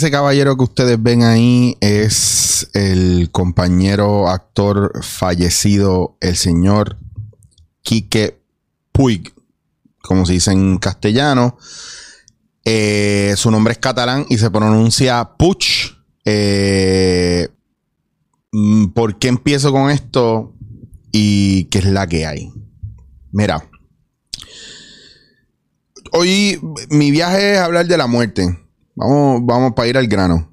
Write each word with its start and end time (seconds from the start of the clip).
ese 0.00 0.10
caballero 0.10 0.56
que 0.56 0.64
ustedes 0.64 1.02
ven 1.02 1.22
ahí 1.24 1.76
es 1.82 2.70
el 2.72 3.28
compañero 3.30 4.30
actor 4.30 5.04
fallecido, 5.04 6.16
el 6.22 6.36
señor 6.36 6.96
Quique 7.82 8.40
Puig, 8.92 9.34
como 10.00 10.24
se 10.24 10.32
dice 10.32 10.52
en 10.52 10.78
castellano. 10.78 11.58
Eh, 12.64 13.34
su 13.36 13.50
nombre 13.50 13.72
es 13.72 13.78
catalán 13.78 14.24
y 14.30 14.38
se 14.38 14.50
pronuncia 14.50 15.32
Puch. 15.36 15.98
Eh, 16.24 17.50
mm, 18.52 18.86
¿Por 18.92 19.18
qué 19.18 19.28
empiezo 19.28 19.70
con 19.70 19.90
esto? 19.90 20.54
¿Y 21.12 21.64
qué 21.64 21.80
es 21.80 21.84
la 21.84 22.06
que 22.06 22.24
hay? 22.24 22.50
Mira. 23.32 23.68
Hoy 26.12 26.58
mi 26.88 27.10
viaje 27.10 27.52
es 27.52 27.58
hablar 27.58 27.86
de 27.86 27.98
la 27.98 28.06
muerte. 28.06 28.69
Vamos, 28.94 29.40
vamos 29.44 29.72
para 29.74 29.88
ir 29.88 29.96
al 29.96 30.06
grano. 30.06 30.50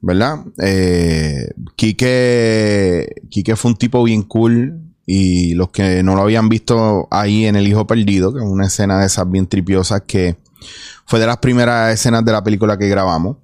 ¿Verdad? 0.00 0.38
Eh, 0.62 1.50
Quique, 1.76 3.22
Quique 3.28 3.56
fue 3.56 3.72
un 3.72 3.76
tipo 3.76 4.02
bien 4.04 4.22
cool. 4.22 4.80
Y 5.06 5.54
los 5.54 5.70
que 5.70 6.02
no 6.02 6.14
lo 6.14 6.22
habían 6.22 6.48
visto 6.48 7.08
ahí 7.10 7.46
en 7.46 7.56
El 7.56 7.66
Hijo 7.66 7.86
Perdido, 7.86 8.32
que 8.32 8.38
es 8.38 8.46
una 8.46 8.66
escena 8.66 9.00
de 9.00 9.06
esas 9.06 9.28
bien 9.28 9.46
tripiosas 9.46 10.02
que 10.06 10.36
fue 11.04 11.18
de 11.18 11.26
las 11.26 11.38
primeras 11.38 11.92
escenas 11.92 12.24
de 12.24 12.32
la 12.32 12.44
película 12.44 12.78
que 12.78 12.88
grabamos. 12.88 13.38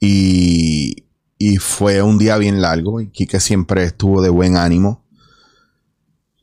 Y, 0.00 1.04
y 1.38 1.56
fue 1.58 2.02
un 2.02 2.18
día 2.18 2.36
bien 2.38 2.60
largo. 2.60 3.00
Y 3.00 3.08
Quique 3.08 3.40
siempre 3.40 3.84
estuvo 3.84 4.20
de 4.20 4.30
buen 4.30 4.56
ánimo. 4.56 5.06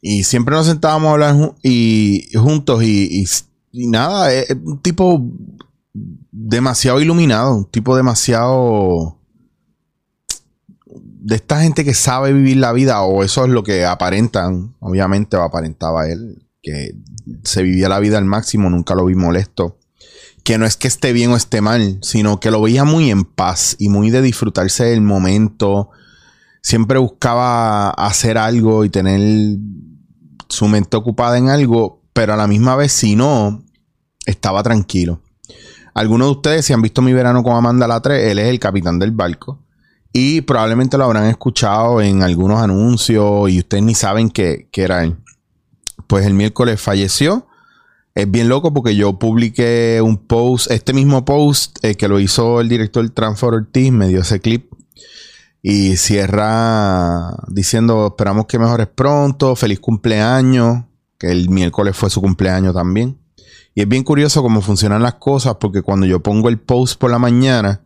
Y 0.05 0.25
siempre 0.25 0.53
nos 0.53 0.67
sentábamos 0.67 1.07
a 1.07 1.11
hablar 1.13 1.55
y, 1.63 2.27
juntos 2.35 2.83
y, 2.83 3.23
y, 3.71 3.87
nada, 3.87 4.33
es 4.33 4.49
un 4.61 4.81
tipo 4.81 5.25
demasiado 6.33 6.99
iluminado, 6.99 7.55
un 7.55 7.65
tipo 7.65 7.95
demasiado 7.95 9.19
de 10.87 11.35
esta 11.35 11.61
gente 11.61 11.85
que 11.85 11.93
sabe 11.93 12.33
vivir 12.33 12.57
la 12.57 12.73
vida, 12.73 13.01
o 13.03 13.23
eso 13.23 13.45
es 13.45 13.51
lo 13.51 13.63
que 13.63 13.85
aparentan, 13.85 14.75
obviamente, 14.79 15.37
o 15.37 15.43
aparentaba 15.43 16.09
él, 16.09 16.43
que 16.61 16.95
se 17.43 17.61
vivía 17.61 17.87
la 17.87 17.99
vida 17.99 18.17
al 18.17 18.25
máximo, 18.25 18.69
nunca 18.69 18.95
lo 18.95 19.05
vi 19.05 19.15
molesto. 19.15 19.77
Que 20.43 20.57
no 20.57 20.65
es 20.65 20.75
que 20.75 20.89
esté 20.89 21.13
bien 21.13 21.31
o 21.31 21.37
esté 21.37 21.61
mal, 21.61 21.99
sino 22.01 22.39
que 22.39 22.51
lo 22.51 22.61
veía 22.61 22.83
muy 22.83 23.09
en 23.11 23.23
paz 23.23 23.77
y 23.79 23.87
muy 23.87 24.09
de 24.09 24.21
disfrutarse 24.21 24.85
del 24.85 25.01
momento. 25.01 25.91
Siempre 26.61 26.97
buscaba 26.97 27.91
hacer 27.91 28.37
algo 28.37 28.83
y 28.83 28.89
tener 28.89 29.21
su 30.49 30.67
mente 30.67 30.97
ocupada 30.97 31.37
en 31.37 31.49
algo, 31.49 32.01
pero 32.11 32.33
a 32.33 32.37
la 32.37 32.47
misma 32.47 32.75
vez, 32.75 32.91
si 32.91 33.15
no, 33.15 33.63
estaba 34.25 34.63
tranquilo. 34.63 35.22
Algunos 35.93 36.27
de 36.27 36.31
ustedes, 36.31 36.65
si 36.65 36.73
han 36.73 36.81
visto 36.81 37.01
mi 37.01 37.13
verano 37.13 37.43
con 37.43 37.55
Amanda 37.55 37.87
Latre, 37.87 38.31
él 38.31 38.39
es 38.39 38.47
el 38.47 38.59
capitán 38.59 38.99
del 38.99 39.11
barco. 39.11 39.59
Y 40.11 40.41
probablemente 40.41 40.97
lo 40.97 41.05
habrán 41.05 41.25
escuchado 41.25 42.01
en 42.01 42.23
algunos 42.23 42.61
anuncios 42.61 43.49
y 43.49 43.59
ustedes 43.59 43.83
ni 43.83 43.95
saben 43.95 44.29
que, 44.29 44.69
era 44.73 45.03
él. 45.03 45.17
Pues 46.07 46.25
el 46.25 46.33
miércoles 46.33 46.79
falleció. 46.81 47.47
Es 48.15 48.29
bien 48.29 48.47
loco 48.47 48.73
porque 48.73 48.95
yo 48.95 49.17
publiqué 49.17 49.99
un 50.03 50.17
post, 50.17 50.69
este 50.69 50.93
mismo 50.93 51.25
post 51.25 51.83
eh, 51.83 51.95
que 51.95 52.07
lo 52.07 52.19
hizo 52.19 52.61
el 52.61 52.69
director 52.69 53.09
Transfer 53.09 53.55
Ortiz, 53.55 53.91
me 53.91 54.07
dio 54.07 54.21
ese 54.21 54.39
clip 54.39 54.71
y 55.63 55.95
cierra 55.95 57.35
diciendo 57.47 58.07
esperamos 58.07 58.45
que 58.45 58.59
mejores 58.59 58.87
pronto, 58.87 59.55
feliz 59.55 59.79
cumpleaños, 59.79 60.83
que 61.17 61.31
el 61.31 61.49
miércoles 61.49 61.95
fue 61.95 62.11
su 62.11 62.21
cumpleaños 62.21 62.75
también. 62.75 63.17
Y 63.75 63.81
es 63.81 63.87
bien 63.87 64.03
curioso 64.03 64.41
cómo 64.41 64.61
funcionan 64.61 65.01
las 65.01 65.15
cosas 65.15 65.55
porque 65.59 65.81
cuando 65.81 66.05
yo 66.05 66.21
pongo 66.21 66.49
el 66.49 66.59
post 66.59 66.99
por 66.99 67.09
la 67.09 67.19
mañana, 67.19 67.81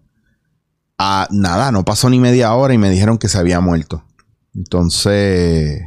a 0.97 1.27
nada, 1.31 1.71
no 1.71 1.85
pasó 1.85 2.09
ni 2.09 2.19
media 2.19 2.53
hora 2.53 2.73
y 2.73 2.77
me 2.77 2.89
dijeron 2.89 3.17
que 3.17 3.29
se 3.29 3.37
había 3.37 3.61
muerto. 3.61 4.03
Entonces, 4.53 5.81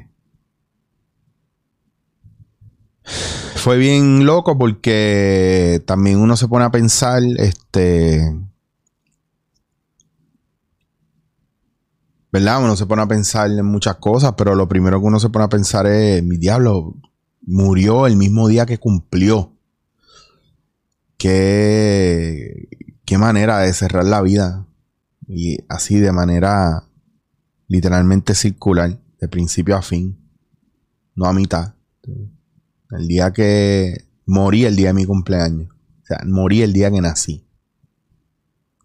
fue 3.57 3.77
bien 3.77 4.25
loco 4.25 4.57
porque 4.57 5.83
también 5.87 6.19
uno 6.19 6.37
se 6.37 6.49
pone 6.49 6.65
a 6.65 6.71
pensar, 6.71 7.23
este, 7.37 8.23
¿verdad? 12.33 12.63
Uno 12.63 12.77
se 12.77 12.87
pone 12.87 13.03
a 13.03 13.09
pensar 13.09 13.51
en 13.51 13.67
muchas 13.67 13.97
cosas, 13.97 14.35
pero 14.37 14.55
lo 14.55 14.69
primero 14.69 15.01
que 15.01 15.07
uno 15.07 15.21
se 15.21 15.29
pone 15.29 15.45
a 15.45 15.49
pensar 15.49 15.87
es, 15.87 16.23
mi 16.23 16.37
diablo, 16.37 16.95
murió 17.43 18.07
el 18.07 18.17
mismo 18.17 18.49
día 18.49 18.67
que 18.67 18.79
cumplió. 18.79 19.50
Qué, 21.21 22.67
qué 23.05 23.19
manera 23.19 23.59
de 23.59 23.75
cerrar 23.75 24.07
la 24.07 24.23
vida 24.23 24.67
y 25.29 25.59
así 25.69 26.01
de 26.01 26.13
manera 26.13 26.85
literalmente 27.69 28.35
circular, 28.35 28.99
de 29.21 29.29
principio 29.29 29.77
a 29.77 29.83
fin, 29.83 30.19
no 31.15 31.27
a 31.27 31.35
mitad. 31.35 31.75
El 32.91 33.07
día 33.07 33.35
que 33.35 34.07
morí, 34.25 34.65
el 34.65 34.77
día 34.77 34.89
de 34.89 34.95
mi 34.95 35.05
cumpleaños. 35.05 35.69
O 35.71 36.07
sea, 36.07 36.21
morí 36.27 36.63
el 36.63 36.73
día 36.73 36.91
que 36.91 37.03
nací. 37.03 37.47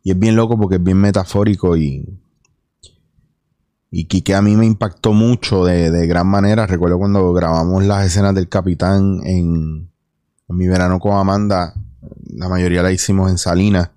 Y 0.03 0.11
es 0.11 0.19
bien 0.19 0.35
loco 0.35 0.57
porque 0.57 0.75
es 0.75 0.83
bien 0.83 0.97
metafórico 0.97 1.77
y. 1.77 2.19
Y 3.89 4.07
que 4.07 4.35
a 4.35 4.41
mí 4.41 4.57
me 4.57 4.65
impactó 4.65 5.13
mucho 5.13 5.63
de, 5.63 5.89
de, 5.89 6.05
gran 6.05 6.27
manera. 6.27 6.67
Recuerdo 6.67 6.97
cuando 6.99 7.31
grabamos 7.31 7.81
las 7.85 8.05
escenas 8.05 8.35
del 8.35 8.49
capitán 8.49 9.21
en 9.23 9.89
mi 10.49 10.67
verano 10.67 10.99
con 10.99 11.13
Amanda. 11.13 11.73
La 12.33 12.49
mayoría 12.49 12.83
la 12.83 12.91
hicimos 12.91 13.29
en 13.29 13.37
Salinas. 13.37 13.91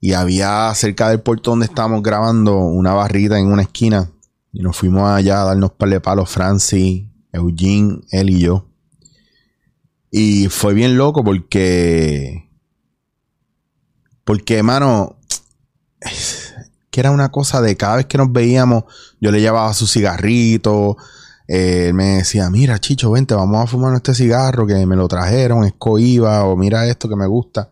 Y 0.00 0.14
había 0.14 0.74
cerca 0.74 1.08
del 1.08 1.20
puerto 1.20 1.50
donde 1.50 1.66
estábamos 1.66 2.02
grabando 2.02 2.58
una 2.58 2.92
barrita 2.92 3.38
en 3.38 3.46
una 3.46 3.62
esquina. 3.62 4.10
Y 4.52 4.60
nos 4.60 4.76
fuimos 4.76 5.08
allá 5.08 5.42
a 5.42 5.44
darnos 5.44 5.72
par 5.72 5.88
de 5.88 6.00
palos, 6.00 6.28
Francis, 6.28 7.04
Eugene, 7.32 8.00
él 8.10 8.30
y 8.30 8.40
yo. 8.40 8.66
Y 10.10 10.48
fue 10.48 10.74
bien 10.74 10.96
loco 10.96 11.24
porque. 11.24 12.50
Porque, 14.24 14.58
hermano. 14.58 15.16
Que 16.90 17.00
era 17.00 17.10
una 17.10 17.30
cosa 17.30 17.62
de 17.62 17.76
cada 17.76 17.96
vez 17.96 18.06
que 18.06 18.18
nos 18.18 18.30
veíamos, 18.30 18.84
yo 19.18 19.30
le 19.30 19.40
llevaba 19.40 19.72
su 19.72 19.86
cigarrito. 19.86 20.98
Él 21.52 21.92
me 21.92 22.16
decía, 22.16 22.48
mira, 22.48 22.78
Chicho, 22.78 23.10
vente, 23.10 23.34
vamos 23.34 23.62
a 23.62 23.66
fumar 23.66 23.94
este 23.94 24.14
cigarro 24.14 24.66
que 24.66 24.86
me 24.86 24.96
lo 24.96 25.06
trajeron, 25.06 25.64
es 25.64 25.74
coiba, 25.76 26.44
o 26.44 26.56
mira 26.56 26.86
esto 26.86 27.10
que 27.10 27.16
me 27.16 27.26
gusta. 27.26 27.68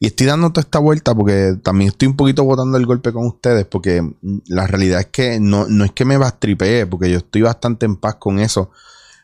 Y 0.00 0.06
estoy 0.06 0.26
dando 0.26 0.50
toda 0.50 0.62
esta 0.62 0.80
vuelta 0.80 1.14
porque 1.14 1.54
también 1.62 1.90
estoy 1.90 2.08
un 2.08 2.16
poquito 2.16 2.42
botando 2.42 2.76
el 2.76 2.86
golpe 2.86 3.12
con 3.12 3.26
ustedes 3.26 3.66
porque 3.66 4.02
la 4.48 4.66
realidad 4.66 4.98
es 4.98 5.06
que 5.06 5.38
no, 5.38 5.66
es 5.84 5.92
que 5.92 6.04
me 6.04 6.16
bastripee 6.16 6.86
porque 6.86 7.08
yo 7.08 7.18
estoy 7.18 7.42
bastante 7.42 7.86
en 7.86 7.96
paz 7.96 8.16
con 8.16 8.40
eso. 8.40 8.72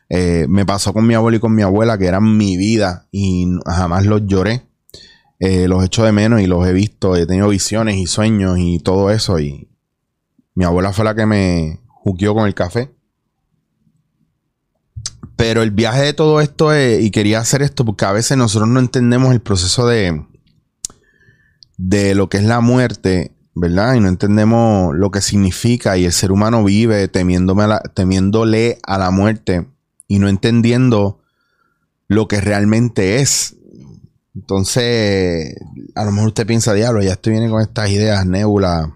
Eh, 0.07 0.45
me 0.47 0.65
pasó 0.65 0.93
con 0.93 1.05
mi 1.05 1.13
abuelo 1.13 1.35
y 1.35 1.39
con 1.41 1.53
mi 1.53 1.63
abuela 1.63 1.97
que 1.97 2.05
eran 2.05 2.37
mi 2.37 2.55
vida 2.55 3.07
y 3.11 3.45
jamás 3.65 4.05
los 4.05 4.21
lloré. 4.25 4.67
Eh, 5.39 5.67
los 5.67 5.83
echo 5.83 6.05
de 6.05 6.13
menos 6.13 6.39
y 6.39 6.47
los 6.47 6.65
he 6.65 6.71
visto, 6.71 7.17
he 7.17 7.25
tenido 7.25 7.49
visiones 7.49 7.97
y 7.97 8.07
sueños 8.07 8.57
y 8.57 8.79
todo 8.79 9.11
eso 9.11 9.37
y 9.39 9.67
mi 10.55 10.63
abuela 10.63 10.93
fue 10.93 11.03
la 11.03 11.13
que 11.13 11.25
me 11.25 11.81
juqueó 11.89 12.33
con 12.33 12.47
el 12.47 12.53
café. 12.53 12.96
Pero 15.37 15.61
el 15.61 15.71
viaje 15.71 16.01
de 16.01 16.13
todo 16.13 16.41
esto 16.41 16.73
es, 16.73 17.01
y 17.01 17.11
quería 17.11 17.39
hacer 17.39 17.61
esto 17.61 17.85
porque 17.85 18.05
a 18.05 18.11
veces 18.11 18.37
nosotros 18.37 18.67
no 18.67 18.79
entendemos 18.79 19.31
el 19.33 19.39
proceso 19.39 19.87
de, 19.87 20.25
de 21.77 22.15
lo 22.15 22.27
que 22.27 22.37
es 22.37 22.43
la 22.43 22.59
muerte, 22.59 23.35
¿verdad? 23.53 23.93
Y 23.93 23.99
no 23.99 24.09
entendemos 24.09 24.95
lo 24.95 25.11
que 25.11 25.21
significa 25.21 25.95
y 25.95 26.05
el 26.05 26.11
ser 26.11 26.31
humano 26.31 26.63
vive 26.63 27.07
temiéndole 27.07 28.79
a 28.83 28.97
la 28.97 29.11
muerte 29.11 29.67
y 30.07 30.17
no 30.17 30.27
entendiendo 30.27 31.21
lo 32.07 32.27
que 32.27 32.41
realmente 32.41 33.21
es. 33.21 33.55
Entonces, 34.33 35.55
a 35.93 36.03
lo 36.03 36.11
mejor 36.11 36.29
usted 36.29 36.47
piensa, 36.47 36.73
diablo, 36.73 37.01
ya 37.01 37.13
estoy 37.13 37.33
viene 37.33 37.49
con 37.49 37.61
estas 37.61 37.89
ideas 37.89 38.25
nebula 38.25 38.95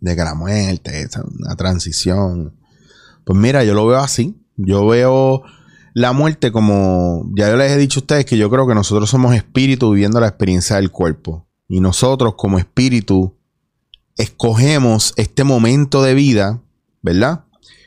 de 0.00 0.16
que 0.16 0.22
la 0.22 0.34
muerte 0.34 1.08
una 1.40 1.56
transición. 1.56 2.56
Pues 3.24 3.38
mira, 3.38 3.64
yo 3.64 3.74
lo 3.74 3.86
veo 3.86 4.00
así. 4.00 4.43
Yo 4.56 4.86
veo 4.86 5.42
la 5.94 6.12
muerte 6.12 6.50
como, 6.50 7.30
ya 7.36 7.48
yo 7.48 7.56
les 7.56 7.70
he 7.70 7.78
dicho 7.78 8.00
a 8.00 8.02
ustedes 8.02 8.24
que 8.24 8.36
yo 8.36 8.50
creo 8.50 8.66
que 8.66 8.74
nosotros 8.74 9.08
somos 9.08 9.34
espíritu 9.34 9.90
viviendo 9.92 10.20
la 10.20 10.28
experiencia 10.28 10.76
del 10.76 10.90
cuerpo. 10.90 11.46
Y 11.68 11.80
nosotros 11.80 12.34
como 12.36 12.58
espíritu 12.58 13.34
escogemos 14.16 15.14
este 15.16 15.44
momento 15.44 16.02
de 16.02 16.14
vida, 16.14 16.60
¿verdad? 17.02 17.44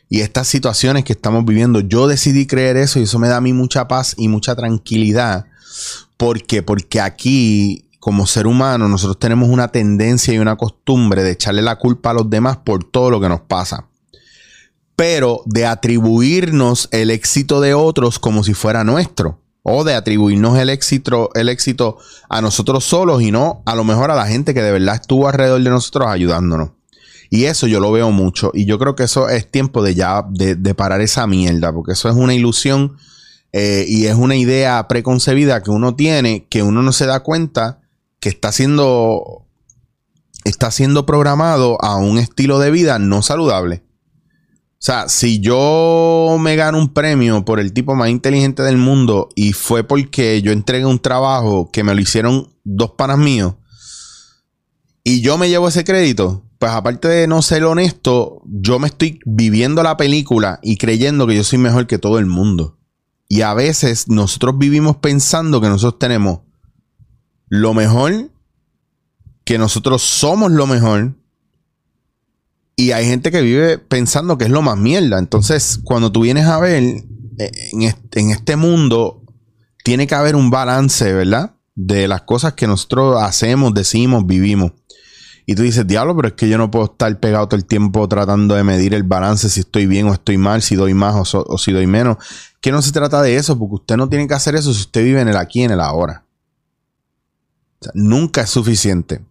Y 0.09 0.21
estas 0.21 0.47
situaciones 0.47 1.03
que 1.03 1.13
estamos 1.13 1.43
viviendo. 1.45 1.81
Yo 1.81 2.07
decidí 2.07 2.47
creer 2.47 2.77
eso 2.77 2.99
y 2.99 3.03
eso 3.03 3.19
me 3.19 3.27
da 3.27 3.37
a 3.37 3.41
mí 3.41 3.53
mucha 3.53 3.87
paz 3.87 4.15
y 4.17 4.29
mucha 4.29 4.55
tranquilidad. 4.55 5.45
¿Por 6.15 6.43
qué? 6.43 6.63
Porque 6.63 7.01
aquí, 7.01 7.89
como 7.99 8.25
ser 8.25 8.47
humano, 8.47 8.87
nosotros 8.87 9.19
tenemos 9.19 9.49
una 9.49 9.67
tendencia 9.67 10.33
y 10.33 10.39
una 10.39 10.55
costumbre 10.55 11.23
de 11.23 11.31
echarle 11.31 11.61
la 11.61 11.75
culpa 11.75 12.11
a 12.11 12.13
los 12.13 12.29
demás 12.29 12.57
por 12.57 12.85
todo 12.85 13.11
lo 13.11 13.19
que 13.19 13.29
nos 13.29 13.41
pasa. 13.41 13.87
Pero 14.97 15.43
de 15.45 15.65
atribuirnos 15.65 16.89
el 16.91 17.09
éxito 17.09 17.61
de 17.61 17.73
otros 17.73 18.19
como 18.19 18.43
si 18.43 18.53
fuera 18.53 18.83
nuestro 18.83 19.39
o 19.63 19.83
de 19.83 19.93
atribuirnos 19.93 20.57
el 20.57 20.69
éxito, 20.69 21.29
el 21.35 21.49
éxito 21.49 21.97
a 22.29 22.41
nosotros 22.41 22.83
solos 22.83 23.21
y 23.21 23.31
no 23.31 23.61
a 23.65 23.75
lo 23.75 23.83
mejor 23.83 24.11
a 24.11 24.15
la 24.15 24.25
gente 24.25 24.53
que 24.53 24.61
de 24.61 24.71
verdad 24.71 24.95
estuvo 24.95 25.27
alrededor 25.27 25.61
de 25.61 25.69
nosotros 25.69 26.07
ayudándonos. 26.09 26.71
Y 27.29 27.45
eso 27.45 27.67
yo 27.67 27.79
lo 27.79 27.91
veo 27.91 28.11
mucho. 28.11 28.51
Y 28.53 28.65
yo 28.65 28.79
creo 28.79 28.95
que 28.95 29.03
eso 29.03 29.29
es 29.29 29.49
tiempo 29.49 29.83
de 29.83 29.95
ya 29.95 30.25
de, 30.29 30.55
parar 30.73 31.01
esa 31.01 31.27
mierda, 31.27 31.73
porque 31.73 31.91
eso 31.91 32.09
es 32.09 32.15
una 32.15 32.33
ilusión 32.33 32.97
eh, 33.51 33.85
y 33.87 34.05
es 34.05 34.15
una 34.15 34.35
idea 34.35 34.87
preconcebida 34.87 35.61
que 35.61 35.71
uno 35.71 35.95
tiene 35.95 36.47
que 36.49 36.63
uno 36.63 36.81
no 36.81 36.91
se 36.91 37.05
da 37.05 37.21
cuenta 37.21 37.81
que 38.19 38.29
está 38.29 38.51
siendo 38.51 39.45
está 40.43 40.71
siendo 40.71 41.05
programado 41.05 41.77
a 41.81 41.97
un 41.97 42.17
estilo 42.17 42.59
de 42.59 42.71
vida 42.71 42.99
no 42.99 43.21
saludable. 43.21 43.83
O 44.79 44.83
sea, 44.87 45.09
si 45.09 45.39
yo 45.39 46.37
me 46.39 46.55
gano 46.55 46.77
un 46.77 46.93
premio 46.93 47.43
por 47.43 47.59
el 47.59 47.73
tipo 47.73 47.95
más 47.95 48.09
inteligente 48.09 48.61
del 48.61 48.77
mundo 48.77 49.29
y 49.35 49.53
fue 49.53 49.83
porque 49.83 50.41
yo 50.43 50.51
entregué 50.51 50.85
un 50.85 50.99
trabajo 50.99 51.71
que 51.71 51.83
me 51.83 51.95
lo 51.95 52.01
hicieron 52.01 52.49
dos 52.63 52.91
panas 52.91 53.17
míos 53.17 53.55
y 55.09 55.21
yo 55.21 55.37
me 55.37 55.47
llevo 55.47 55.69
ese 55.69 55.85
crédito, 55.85 56.43
pues 56.59 56.73
aparte 56.73 57.07
de 57.07 57.27
no 57.27 57.41
ser 57.41 57.63
honesto, 57.63 58.41
yo 58.43 58.77
me 58.77 58.87
estoy 58.87 59.21
viviendo 59.25 59.81
la 59.81 59.95
película 59.95 60.59
y 60.61 60.75
creyendo 60.75 61.25
que 61.25 61.37
yo 61.37 61.45
soy 61.45 61.59
mejor 61.59 61.87
que 61.87 61.97
todo 61.97 62.19
el 62.19 62.25
mundo. 62.25 62.77
Y 63.29 63.39
a 63.39 63.53
veces 63.53 64.09
nosotros 64.09 64.57
vivimos 64.57 64.97
pensando 64.97 65.61
que 65.61 65.69
nosotros 65.69 65.97
tenemos 65.97 66.41
lo 67.47 67.73
mejor, 67.73 68.31
que 69.45 69.57
nosotros 69.57 70.01
somos 70.01 70.51
lo 70.51 70.67
mejor 70.67 71.15
y 72.79 72.91
hay 72.91 73.07
gente 73.07 73.31
que 73.31 73.41
vive 73.41 73.79
pensando 73.79 74.37
que 74.37 74.45
es 74.45 74.51
lo 74.51 74.61
más 74.61 74.77
mierda. 74.77 75.17
Entonces, 75.17 75.79
cuando 75.83 76.11
tú 76.11 76.21
vienes 76.21 76.45
a 76.45 76.59
ver, 76.59 76.83
eh, 76.83 77.51
en 77.71 78.29
este, 78.29 78.55
mundo, 78.55 79.23
tiene 79.83 80.05
que 80.05 80.13
haber 80.13 80.35
un 80.35 80.51
balance, 80.51 81.11
¿verdad? 81.11 81.55
De 81.73 82.07
las 82.07 82.21
cosas 82.21 82.53
que 82.53 82.67
nosotros 82.67 83.19
hacemos, 83.19 83.73
decimos, 83.73 84.27
vivimos. 84.27 84.73
Y 85.47 85.55
tú 85.55 85.63
dices, 85.63 85.87
diablo, 85.87 86.15
pero 86.15 86.27
es 86.27 86.33
que 86.35 86.47
yo 86.49 86.59
no 86.59 86.69
puedo 86.69 86.85
estar 86.85 87.19
pegado 87.19 87.47
todo 87.47 87.57
el 87.57 87.65
tiempo 87.65 88.07
tratando 88.07 88.53
de 88.53 88.63
medir 88.63 88.93
el 88.93 89.03
balance, 89.03 89.49
si 89.49 89.61
estoy 89.61 89.87
bien 89.87 90.07
o 90.07 90.13
estoy 90.13 90.37
mal, 90.37 90.61
si 90.61 90.75
doy 90.75 90.93
más 90.93 91.33
o, 91.33 91.57
si 91.57 91.71
doy 91.71 91.87
menos. 91.87 92.17
Que 92.61 92.71
no 92.71 92.83
se 92.83 92.91
trata 92.91 93.23
de 93.23 93.37
eso, 93.37 93.57
porque 93.57 93.75
usted 93.75 93.97
no 93.97 94.07
tiene 94.07 94.27
que 94.27 94.35
hacer 94.35 94.53
eso 94.53 94.71
si 94.71 94.81
usted 94.81 95.03
vive 95.03 95.19
en 95.19 95.29
el 95.29 95.37
aquí, 95.37 95.63
en 95.63 95.71
el 95.71 95.81
ahora. 95.81 96.25
nunca 97.95 98.41
es 98.41 98.51
suficiente 98.51 99.21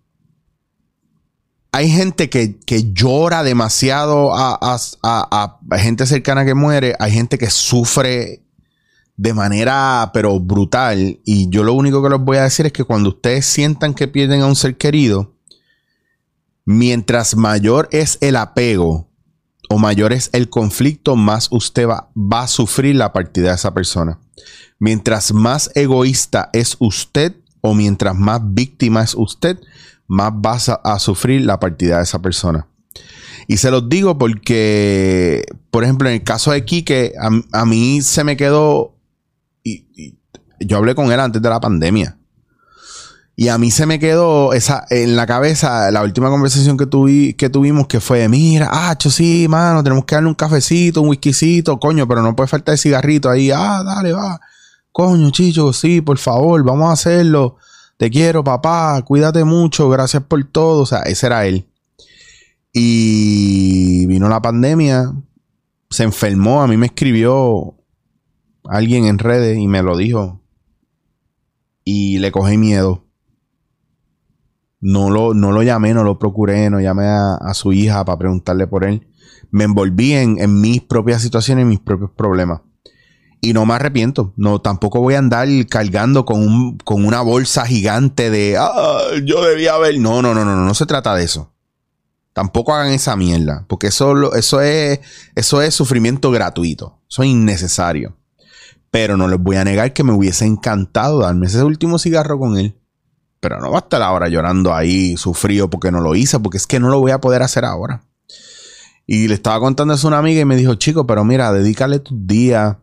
hay 1.72 1.90
gente 1.90 2.30
que, 2.30 2.58
llora 2.92 3.42
demasiado 3.42 4.32
a, 4.34 5.58
gente 5.76 6.06
cercana 6.06 6.44
que 6.44 6.54
muere, 6.54 6.94
hay 6.98 7.12
gente 7.12 7.38
que 7.38 7.50
sufre 7.50 8.42
de 9.18 9.32
manera 9.32 10.10
pero 10.12 10.38
brutal 10.38 11.20
y 11.24 11.48
yo 11.48 11.64
lo 11.64 11.72
único 11.72 12.02
que 12.02 12.10
les 12.10 12.20
voy 12.20 12.36
a 12.36 12.42
decir 12.42 12.66
es 12.66 12.72
que 12.72 12.84
cuando 12.84 13.10
ustedes 13.10 13.46
sientan 13.46 13.94
que 13.94 14.08
pierden 14.08 14.42
a 14.42 14.46
un 14.46 14.56
ser 14.56 14.76
querido, 14.76 15.34
mientras 16.64 17.36
mayor 17.36 17.88
es 17.92 18.18
el 18.20 18.36
apego 18.36 19.08
o 19.68 19.78
mayor 19.78 20.12
es 20.12 20.30
el 20.32 20.48
conflicto, 20.48 21.16
más 21.16 21.48
usted 21.50 21.88
va, 21.88 22.10
va 22.16 22.42
a 22.42 22.48
sufrir 22.48 22.96
la 22.96 23.12
partida 23.12 23.48
de 23.48 23.54
esa 23.54 23.74
persona. 23.74 24.20
Mientras 24.78 25.32
más 25.32 25.70
egoísta 25.74 26.50
es 26.52 26.76
usted 26.78 27.34
o 27.60 27.74
mientras 27.74 28.14
más 28.14 28.40
víctima 28.44 29.02
es 29.02 29.14
usted, 29.14 29.58
más 30.08 30.32
vas 30.34 30.68
a, 30.68 30.98
sufrir 30.98 31.44
la 31.44 31.58
partida 31.58 31.98
de 31.98 32.04
esa 32.04 32.20
persona. 32.20 32.66
Y 33.48 33.58
se 33.58 33.70
los 33.70 33.88
digo 33.88 34.18
porque, 34.18 35.44
por 35.70 35.84
ejemplo, 35.84 36.08
en 36.08 36.16
el 36.16 36.24
caso 36.24 36.52
de 36.52 36.64
Quique, 36.64 37.12
a, 37.52 37.64
mí 37.64 38.02
se 38.02 38.24
me 38.24 38.36
quedó. 38.36 38.96
Y, 39.62 40.18
yo 40.60 40.78
hablé 40.78 40.94
con 40.94 41.12
él 41.12 41.20
antes 41.20 41.42
de 41.42 41.48
la 41.48 41.60
pandemia. 41.60 42.18
Y 43.38 43.48
a 43.48 43.58
mí 43.58 43.70
se 43.70 43.84
me 43.84 43.98
quedó 43.98 44.54
esa, 44.54 44.86
en 44.88 45.14
la 45.14 45.26
cabeza 45.26 45.90
la 45.90 46.02
última 46.02 46.30
conversación 46.30 46.78
que, 46.78 47.36
que 47.36 47.50
tuvimos, 47.50 47.86
que 47.86 48.00
fue: 48.00 48.28
Mira, 48.28 48.70
ah, 48.72 48.96
sí, 48.98 49.46
mano, 49.48 49.82
tenemos 49.82 50.06
que 50.06 50.14
darle 50.14 50.30
un 50.30 50.34
cafecito, 50.34 51.02
un 51.02 51.10
whiskycito, 51.10 51.78
coño, 51.78 52.08
pero 52.08 52.22
no 52.22 52.34
puede 52.34 52.48
faltar 52.48 52.72
el 52.72 52.78
cigarrito 52.78 53.28
ahí. 53.28 53.50
Ah, 53.50 53.82
dale, 53.84 54.12
va. 54.12 54.40
Coño, 54.90 55.30
chicho, 55.30 55.74
sí, 55.74 56.00
por 56.00 56.16
favor, 56.16 56.64
vamos 56.64 56.88
a 56.88 56.92
hacerlo 56.94 57.58
te 57.96 58.10
quiero, 58.10 58.44
papá, 58.44 59.00
cuídate 59.02 59.44
mucho, 59.44 59.88
gracias 59.88 60.22
por 60.24 60.44
todo. 60.44 60.82
O 60.82 60.86
sea, 60.86 61.02
ese 61.02 61.26
era 61.26 61.46
él. 61.46 61.66
Y 62.72 64.06
vino 64.06 64.28
la 64.28 64.42
pandemia, 64.42 65.14
se 65.88 66.02
enfermó, 66.02 66.62
a 66.62 66.66
mí 66.66 66.76
me 66.76 66.86
escribió 66.86 67.74
alguien 68.64 69.06
en 69.06 69.18
redes 69.18 69.58
y 69.58 69.66
me 69.66 69.82
lo 69.82 69.96
dijo. 69.96 70.42
Y 71.84 72.18
le 72.18 72.32
cogí 72.32 72.58
miedo. 72.58 73.04
No 74.80 75.08
lo, 75.08 75.32
no 75.32 75.52
lo 75.52 75.62
llamé, 75.62 75.94
no 75.94 76.04
lo 76.04 76.18
procuré, 76.18 76.68
no 76.68 76.80
llamé 76.80 77.06
a, 77.06 77.54
su 77.54 77.72
hija 77.72 78.04
para 78.04 78.18
preguntarle 78.18 78.66
por 78.66 78.84
él. 78.84 79.08
Me 79.50 79.64
envolví 79.64 80.12
en, 80.12 80.38
en 80.38 80.60
mis 80.60 80.82
propias 80.82 81.22
situaciones, 81.22 81.62
en 81.62 81.68
mis 81.68 81.80
propios 81.80 82.10
problemas. 82.10 82.60
Y 83.40 83.52
no 83.52 83.66
me 83.66 83.74
arrepiento. 83.74 84.32
No, 84.36 84.60
tampoco 84.60 85.00
voy 85.00 85.14
a 85.14 85.18
andar 85.18 85.48
cargando 85.68 86.24
con, 86.24 86.78
una 86.86 87.20
bolsa 87.20 87.66
gigante 87.66 88.30
de 88.30 88.56
ah, 88.58 88.98
yo 89.24 89.44
debía 89.44 89.74
haber. 89.74 89.98
No, 90.00 90.22
no, 90.22 90.34
no, 90.34 90.44
no, 90.44 90.56
no, 90.56 90.74
se 90.74 90.86
trata 90.86 91.14
de 91.14 91.24
eso. 91.24 91.52
Tampoco 92.32 92.74
hagan 92.74 92.92
esa 92.92 93.16
mierda. 93.16 93.64
Porque 93.68 93.88
eso, 93.88 94.34
eso, 94.34 94.60
es, 94.60 95.00
eso 95.34 95.62
es 95.62 95.74
sufrimiento 95.74 96.30
gratuito. 96.30 96.98
Eso 97.08 97.22
es 97.22 97.28
innecesario. 97.28 98.16
Pero 98.90 99.16
no 99.16 99.28
les 99.28 99.38
voy 99.38 99.56
a 99.56 99.64
negar 99.64 99.92
que 99.92 100.04
me 100.04 100.12
hubiese 100.12 100.46
encantado 100.46 101.20
darme 101.20 101.46
ese 101.46 101.62
último 101.62 101.98
cigarro 101.98 102.38
con 102.38 102.58
él. 102.58 102.74
Pero 103.40 103.60
no 103.60 103.70
va 103.70 103.78
a 103.78 103.80
estar 103.80 104.02
ahora 104.02 104.28
llorando 104.28 104.74
ahí, 104.74 105.16
sufrido 105.16 105.68
porque 105.70 105.92
no 105.92 106.00
lo 106.00 106.14
hice, 106.14 106.40
porque 106.40 106.56
es 106.56 106.66
que 106.66 106.80
no 106.80 106.88
lo 106.88 107.00
voy 107.00 107.12
a 107.12 107.20
poder 107.20 107.42
hacer 107.42 107.64
ahora. 107.64 108.02
Y 109.06 109.28
le 109.28 109.34
estaba 109.34 109.60
contando 109.60 109.94
eso 109.94 110.08
a 110.08 110.10
una 110.10 110.18
amiga 110.18 110.40
y 110.40 110.44
me 110.44 110.56
dijo, 110.56 110.74
chico, 110.74 111.06
pero 111.06 111.24
mira, 111.24 111.52
dedícale 111.52 112.00
tus 112.00 112.26
días 112.26 112.76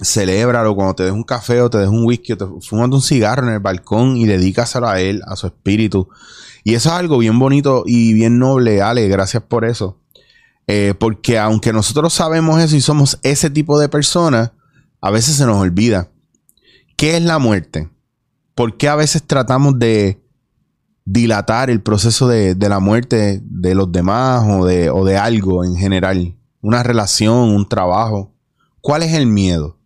celébralo 0.00 0.74
cuando 0.74 0.94
te 0.94 1.02
des 1.04 1.12
un 1.12 1.24
café 1.24 1.60
o 1.60 1.70
te 1.70 1.78
des 1.78 1.88
un 1.88 2.04
whisky 2.04 2.32
o 2.32 2.38
te 2.38 2.46
fumas 2.60 2.88
un 2.90 3.02
cigarro 3.02 3.46
en 3.46 3.54
el 3.54 3.60
balcón 3.60 4.16
y 4.16 4.26
dedícaselo 4.26 4.88
a 4.88 5.00
él, 5.00 5.22
a 5.26 5.36
su 5.36 5.46
espíritu. 5.46 6.08
Y 6.64 6.74
eso 6.74 6.90
es 6.90 6.94
algo 6.94 7.18
bien 7.18 7.38
bonito 7.38 7.84
y 7.86 8.12
bien 8.12 8.38
noble, 8.38 8.82
Ale, 8.82 9.08
gracias 9.08 9.42
por 9.42 9.64
eso. 9.64 9.98
Eh, 10.66 10.94
porque 10.98 11.38
aunque 11.38 11.72
nosotros 11.72 12.12
sabemos 12.12 12.60
eso 12.60 12.76
y 12.76 12.80
somos 12.80 13.18
ese 13.22 13.48
tipo 13.48 13.78
de 13.78 13.88
personas, 13.88 14.52
a 15.00 15.10
veces 15.10 15.36
se 15.36 15.46
nos 15.46 15.56
olvida. 15.56 16.10
¿Qué 16.96 17.16
es 17.16 17.22
la 17.22 17.38
muerte? 17.38 17.88
¿Por 18.54 18.76
qué 18.76 18.88
a 18.88 18.96
veces 18.96 19.22
tratamos 19.22 19.78
de 19.78 20.22
dilatar 21.04 21.70
el 21.70 21.80
proceso 21.80 22.28
de, 22.28 22.54
la 22.56 22.80
muerte 22.80 23.40
de 23.42 23.74
los 23.74 23.90
demás 23.90 24.44
o 24.46 24.66
de, 24.66 24.90
o 24.90 25.04
de 25.04 25.16
algo 25.16 25.64
en 25.64 25.76
general? 25.76 26.36
Una 26.60 26.82
relación, 26.82 27.54
un 27.54 27.68
trabajo. 27.68 28.34
¿Cuál 28.80 29.04
es 29.04 29.14
el 29.14 29.26
miedo? 29.26 29.77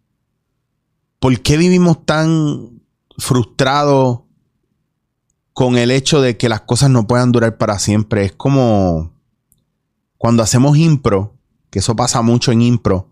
¿Por 1.22 1.40
qué 1.40 1.56
vivimos 1.56 2.04
tan 2.04 2.82
frustrados 3.16 4.22
con 5.52 5.78
el 5.78 5.92
hecho 5.92 6.20
de 6.20 6.36
que 6.36 6.48
las 6.48 6.62
cosas 6.62 6.90
no 6.90 7.06
puedan 7.06 7.30
durar 7.30 7.58
para 7.58 7.78
siempre? 7.78 8.24
Es 8.24 8.32
como 8.32 9.14
cuando 10.18 10.42
hacemos 10.42 10.76
impro, 10.76 11.38
que 11.70 11.78
eso 11.78 11.94
pasa 11.94 12.22
mucho 12.22 12.50
en 12.50 12.62
impro, 12.62 13.08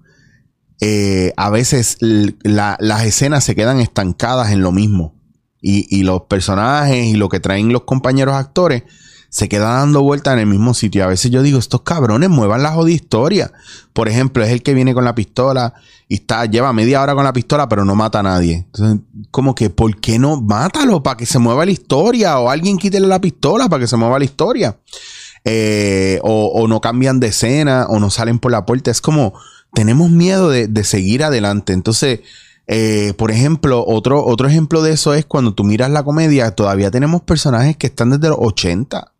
eh, 0.81 1.33
a 1.37 1.50
veces 1.50 1.99
las 2.00 3.05
escenas 3.05 3.45
se 3.45 3.55
quedan 3.55 3.79
estancadas 3.79 4.50
en 4.50 4.61
lo 4.61 4.73
mismo. 4.73 5.14
y, 5.62 6.02
los 6.02 6.23
personajes 6.23 7.07
y 7.07 7.14
lo 7.14 7.29
que 7.29 7.38
traen 7.38 7.73
los 7.73 7.83
compañeros 7.83 8.35
actores 8.35 8.83
se 9.31 9.49
queda 9.49 9.77
dando 9.77 10.03
vueltas 10.03 10.35
en 10.35 10.41
el 10.41 10.47
mismo 10.47 10.75
sitio. 10.75 11.05
A 11.05 11.07
veces 11.07 11.31
yo 11.31 11.43
digo, 11.43 11.59
estos 11.59 11.83
cabrones 11.83 12.29
muevan 12.29 12.65
la 12.65 12.73
jodida 12.73 12.97
historia. 12.97 13.53
Por 13.93 14.09
ejemplo, 14.09 14.43
es 14.43 14.51
el 14.51 14.63
que 14.63 14.75
viene 14.75 14.93
con 14.93 15.05
la 15.05 15.15
pistola 15.15 15.73
y 16.09 16.17
está, 16.17 16.45
lleva 16.47 16.73
media 16.73 17.01
hora 17.01 17.15
con 17.15 17.23
la 17.23 17.33
pistola, 17.33 17.69
pero 17.69 17.85
no 17.85 17.95
mata 17.95 18.19
a 18.19 18.23
nadie. 18.25 18.67
Entonces, 18.67 19.01
como 19.31 19.55
que, 19.55 19.71
¿por 19.71 19.97
qué 20.01 20.19
no 20.19 20.41
mátalo 20.41 21.05
para 21.05 21.17
que 21.17 21.27
se 21.27 21.39
mueva 21.39 21.65
la 21.65 21.71
historia? 21.71 22.41
O 22.41 22.51
alguien 22.51 22.77
quítele 22.77 23.07
la 23.07 23.21
pistola 23.21 23.69
para 23.69 23.81
que 23.81 23.87
se 23.87 23.97
mueva 23.97 24.19
la 24.19 24.25
historia. 24.25 24.77
Eh, 25.45 26.19
o, 26.25 26.67
no 26.67 26.81
cambian 26.81 27.21
de 27.21 27.29
escena, 27.29 27.87
o 27.89 28.01
no 28.01 28.11
salen 28.11 28.41
por 28.41 28.51
la 28.51 28.67
puerta. 28.67 28.91
Es 28.91 29.01
como, 29.01 29.35
tenemos 29.73 30.11
miedo 30.11 30.51
de, 30.51 30.85
seguir 30.85 31.23
adelante. 31.23 31.73
Entonces, 31.73 32.21
eh, 32.67 33.15
por 33.17 33.31
ejemplo, 33.31 33.85
otro, 33.87 34.27
otro 34.27 34.49
ejemplo 34.49 34.83
de 34.83 34.93
eso 34.93 35.15
es 35.15 35.25
cuando 35.25 35.55
tú 35.55 35.63
miras 35.63 35.91
la 35.91 36.03
comedia, 36.03 36.51
todavía 36.57 36.91
tenemos 36.91 37.23
personajes 37.23 37.77
que 37.77 37.87
están 37.87 38.11
desde 38.11 38.31
los 38.31 38.39
80 38.41 39.13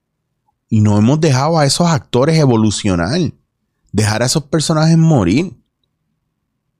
y 0.70 0.80
no 0.80 0.96
hemos 0.96 1.20
dejado 1.20 1.58
a 1.58 1.66
esos 1.66 1.88
actores 1.88 2.38
evolucionar. 2.38 3.20
Dejar 3.92 4.22
a 4.22 4.26
esos 4.26 4.44
personajes 4.44 4.96
morir. 4.96 5.52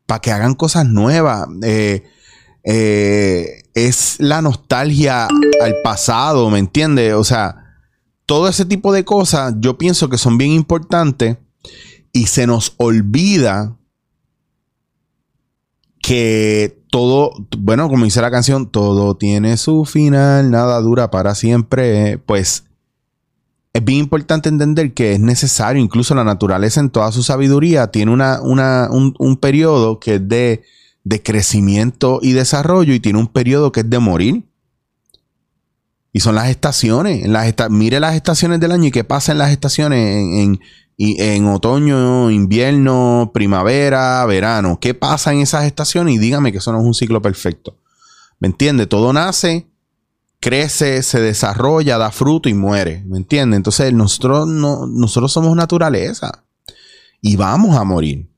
Para 0.07 0.21
que 0.21 0.31
hagan 0.31 0.55
cosas 0.55 0.87
nuevas. 0.87 1.49
Eh, 1.63 2.05
eh, 2.63 3.65
es 3.75 4.17
la 4.21 4.43
nostalgia 4.43 5.27
al 5.27 5.75
pasado, 5.83 6.49
¿me 6.51 6.61
entiendes? 6.61 7.15
O 7.15 7.25
sea, 7.25 7.83
todo 8.27 8.49
ese 8.49 8.65
tipo 8.65 8.93
de 8.93 9.05
cosas 9.05 9.55
yo 9.59 9.77
pienso 9.77 10.09
que 10.09 10.19
son 10.19 10.39
bien 10.39 10.53
importantes 10.53 11.39
y 12.13 12.27
se 12.27 12.47
nos 12.47 12.75
olvida 12.77 13.77
que 16.01 16.85
todo, 16.91 17.33
bueno, 17.59 17.89
como 17.89 18.05
dice 18.05 18.21
la 18.21 18.31
canción, 18.31 18.71
todo 18.71 19.17
tiene 19.17 19.57
su 19.57 19.85
final, 19.85 20.51
nada 20.51 20.81
dura 20.81 21.11
para 21.11 21.35
siempre. 21.35 22.19
Pues 22.19 22.70
es 23.73 23.85
bien 23.85 24.01
importante 24.01 24.49
entender 24.49 24.95
que 24.95 25.13
es 25.13 25.21
necesario, 25.21 25.83
incluso 25.83 26.15
la 26.15 26.25
naturaleza 26.25 26.81
en 26.81 26.91
toda 26.91 27.13
su 27.13 27.23
sabiduría 27.23 27.89
tiene 27.89 28.13
una, 28.13 28.41
un, 28.41 29.37
periodo 29.37 30.01
que 30.01 30.17
es 30.17 30.29
de, 30.29 30.63
crecimiento 31.23 32.19
y 32.21 32.33
desarrollo 32.33 32.93
y 32.93 33.01
tiene 33.01 33.21
un 33.21 33.29
periodo 33.29 33.71
que 33.71 33.81
es 33.81 33.91
de 33.91 33.99
morir. 34.01 34.45
Y 36.13 36.19
son 36.19 36.35
las 36.35 36.49
estaciones. 36.49 37.25
En 37.25 37.33
las 37.33 37.55
mire 37.71 38.01
las 38.01 38.17
estaciones 38.17 38.59
del 38.59 38.73
año 38.73 38.87
y 38.87 38.91
qué 38.91 39.05
pasa 39.05 39.31
en 39.31 39.39
las 39.39 39.53
estaciones 39.53 40.17
en, 40.17 40.61
en, 40.99 41.47
otoño, 41.47 42.33
invierno, 42.33 43.31
primavera, 43.33 44.27
verano. 44.27 44.81
¿Qué 44.81 44.95
pasa 44.95 45.33
en 45.33 45.39
esas 45.39 45.67
estaciones? 45.67 46.17
Y 46.17 46.19
dígame 46.19 46.51
que 46.51 46.59
eso 46.59 46.73
no 46.73 46.81
es 46.81 46.85
un 46.85 46.95
ciclo 46.95 47.23
perfecto. 47.23 47.77
¿Me 48.41 48.49
entiende? 48.49 48.89
Todo 48.89 49.13
nace, 49.13 49.70
crece, 50.41 51.03
se 51.03 51.21
desarrolla, 51.21 51.99
da 51.99 52.11
fruto 52.11 52.49
y 52.49 52.55
muere. 52.55 53.05
¿Me 53.07 53.19
entiendes? 53.19 53.59
Entonces 53.59 53.93
nosotros, 53.93 54.49
no, 54.49 54.87
nosotros 54.87 55.31
somos 55.31 55.55
naturaleza 55.55 56.45
y 57.21 57.37
vamos 57.37 57.77
a 57.77 57.85
morir. 57.85 58.31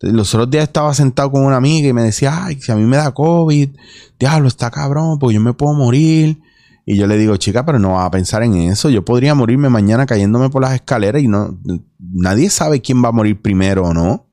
los 0.00 0.34
otros 0.34 0.50
días 0.50 0.64
estaba 0.64 0.94
sentado 0.94 1.32
con 1.32 1.44
una 1.44 1.56
amiga 1.56 1.88
y 1.88 1.92
me 1.92 2.02
decía, 2.02 2.44
ay, 2.44 2.60
si 2.60 2.70
a 2.70 2.76
mí 2.76 2.84
me 2.84 2.98
da 2.98 3.12
COVID, 3.12 3.70
diablo, 4.18 4.48
está 4.48 4.70
cabrón, 4.70 5.18
porque 5.18 5.34
yo 5.34 5.40
me 5.40 5.54
puedo 5.54 5.74
morir. 5.74 6.40
Y 6.86 6.96
yo 6.96 7.06
le 7.06 7.16
digo, 7.16 7.36
chica, 7.36 7.64
pero 7.64 7.78
no 7.78 7.92
vas 7.92 8.06
a 8.06 8.10
pensar 8.10 8.42
en 8.42 8.54
eso. 8.54 8.90
Yo 8.90 9.04
podría 9.04 9.34
morirme 9.34 9.68
mañana 9.68 10.06
cayéndome 10.06 10.50
por 10.50 10.62
las 10.62 10.74
escaleras 10.74 11.22
y 11.22 11.28
no, 11.28 11.58
nadie 11.98 12.50
sabe 12.50 12.80
quién 12.80 13.02
va 13.04 13.08
a 13.08 13.12
morir 13.12 13.40
primero 13.40 13.84
o 13.84 13.94
no. 13.94 14.26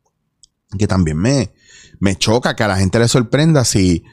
Que 0.78 0.88
también 0.88 1.18
me, 1.18 1.52
me 2.00 2.16
choca 2.16 2.56
que 2.56 2.64
a 2.64 2.68
la 2.68 2.78
gente 2.78 3.00
le 3.00 3.08
sorprenda 3.08 3.64
si 3.64 4.04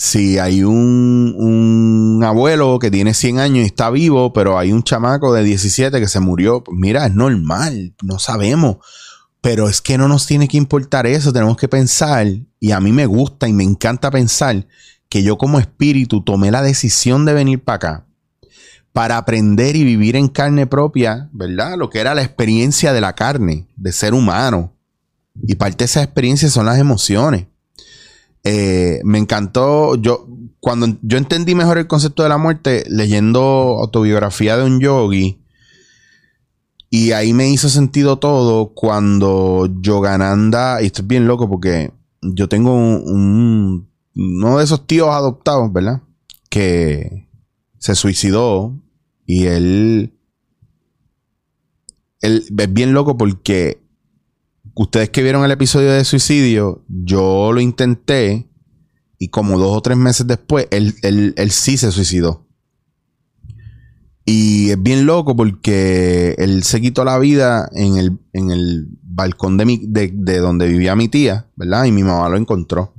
si 0.00 0.38
hay 0.38 0.62
un, 0.62 1.34
un, 1.36 2.22
abuelo 2.22 2.78
que 2.78 2.88
tiene 2.88 3.14
100 3.14 3.40
años 3.40 3.64
y 3.64 3.66
está 3.66 3.90
vivo, 3.90 4.32
pero 4.32 4.56
hay 4.56 4.70
un 4.70 4.84
chamaco 4.84 5.34
de 5.34 5.42
17 5.42 5.98
que 5.98 6.06
se 6.06 6.20
murió, 6.20 6.62
pues 6.62 6.78
mira, 6.78 7.04
es 7.04 7.14
normal, 7.16 7.96
no 8.04 8.20
sabemos. 8.20 8.76
Pero 9.40 9.68
es 9.68 9.80
que 9.80 9.98
no 9.98 10.06
nos 10.06 10.24
tiene 10.24 10.46
que 10.46 10.56
importar 10.56 11.08
eso, 11.08 11.32
tenemos 11.32 11.56
que 11.56 11.66
pensar, 11.66 12.28
y 12.60 12.70
a 12.70 12.78
mí 12.78 12.92
me 12.92 13.06
gusta 13.06 13.48
y 13.48 13.52
me 13.52 13.64
encanta 13.64 14.08
pensar 14.12 14.68
que 15.08 15.24
yo 15.24 15.36
como 15.36 15.58
espíritu 15.58 16.22
tomé 16.22 16.52
la 16.52 16.62
decisión 16.62 17.24
de 17.24 17.32
venir 17.34 17.64
para 17.64 17.76
acá 17.76 18.04
para 18.92 19.16
aprender 19.16 19.74
y 19.74 19.82
vivir 19.82 20.14
en 20.14 20.28
carne 20.28 20.68
propia, 20.68 21.28
¿verdad? 21.32 21.76
Lo 21.76 21.90
que 21.90 21.98
era 21.98 22.14
la 22.14 22.22
experiencia 22.22 22.92
de 22.92 23.00
la 23.00 23.14
carne, 23.14 23.66
de 23.74 23.90
ser 23.90 24.14
humano. 24.14 24.72
Y 25.42 25.56
parte 25.56 25.78
de 25.78 25.84
esa 25.86 26.04
experiencia 26.04 26.48
son 26.50 26.66
las 26.66 26.78
emociones. 26.78 27.46
Eh, 28.50 29.02
me 29.04 29.18
encantó. 29.18 29.96
Yo, 29.96 30.26
cuando 30.58 30.96
yo 31.02 31.18
entendí 31.18 31.54
mejor 31.54 31.76
el 31.76 31.86
concepto 31.86 32.22
de 32.22 32.30
la 32.30 32.38
muerte, 32.38 32.82
leyendo 32.88 33.40
autobiografía 33.40 34.56
de 34.56 34.64
un 34.64 34.80
yogi. 34.80 35.38
Y 36.88 37.12
ahí 37.12 37.34
me 37.34 37.50
hizo 37.50 37.68
sentido 37.68 38.18
todo 38.18 38.72
cuando 38.72 39.68
Yogananda, 39.82 40.80
y 40.80 40.86
estoy 40.86 41.04
bien 41.04 41.26
loco 41.26 41.46
porque 41.50 41.92
yo 42.22 42.48
tengo 42.48 42.74
un, 42.74 43.86
uno 44.16 44.56
de 44.56 44.64
esos 44.64 44.86
tíos 44.86 45.10
adoptados, 45.10 45.70
¿verdad? 45.70 46.00
Que 46.48 47.28
se 47.76 47.94
suicidó 47.94 48.74
y 49.26 49.44
él, 49.44 50.14
él 52.22 52.46
es 52.56 52.72
bien 52.72 52.94
loco 52.94 53.18
porque 53.18 53.82
ustedes 54.78 55.10
que 55.10 55.24
vieron 55.24 55.44
el 55.44 55.50
episodio 55.50 55.90
de 55.90 56.04
suicidio, 56.04 56.84
yo 56.88 57.52
lo 57.52 57.60
intenté 57.60 58.48
y 59.18 59.28
como 59.28 59.58
dos 59.58 59.76
o 59.76 59.80
tres 59.82 59.96
meses 59.96 60.24
después, 60.26 60.68
él, 60.70 60.94
sí 61.50 61.76
se 61.76 61.90
suicidó. 61.90 62.46
Y 64.24 64.70
es 64.70 64.80
bien 64.80 65.04
loco 65.04 65.34
porque 65.34 66.36
él 66.38 66.62
se 66.62 66.80
quitó 66.80 67.04
la 67.04 67.18
vida 67.18 67.68
en 67.72 67.96
el, 67.96 68.18
en 68.32 68.52
el 68.52 68.86
balcón 69.02 69.56
de, 69.56 69.64
mi, 69.64 69.80
de, 69.84 70.12
de, 70.14 70.38
donde 70.38 70.68
vivía 70.68 70.94
mi 70.94 71.08
tía, 71.08 71.48
¿verdad? 71.56 71.84
Y 71.84 71.90
mi 71.92 72.04
mamá 72.04 72.28
lo 72.28 72.36
encontró. 72.36 72.94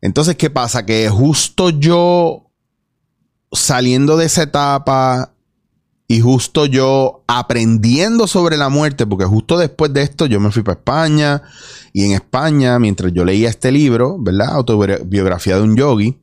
Entonces, 0.00 0.36
¿qué 0.36 0.48
pasa? 0.48 0.86
Que 0.86 1.10
justo 1.10 1.68
yo 1.68 2.50
saliendo 3.52 4.16
de 4.16 4.24
esa 4.24 4.44
etapa 4.44 5.35
y 6.08 6.20
justo 6.20 6.66
yo 6.66 7.24
aprendiendo 7.26 8.26
sobre 8.26 8.56
la 8.56 8.68
muerte, 8.68 9.06
porque 9.06 9.24
justo 9.24 9.58
después 9.58 9.92
de 9.92 10.02
esto 10.02 10.26
yo 10.26 10.38
me 10.38 10.52
fui 10.52 10.62
para 10.62 10.78
España 10.78 11.42
y 11.92 12.04
en 12.04 12.12
España, 12.12 12.78
mientras 12.78 13.12
yo 13.12 13.24
leía 13.24 13.48
este 13.48 13.72
libro, 13.72 14.16
¿verdad? 14.18 14.50
Autobiografía 14.50 15.56
de 15.56 15.62
un 15.62 15.76
yogi, 15.76 16.16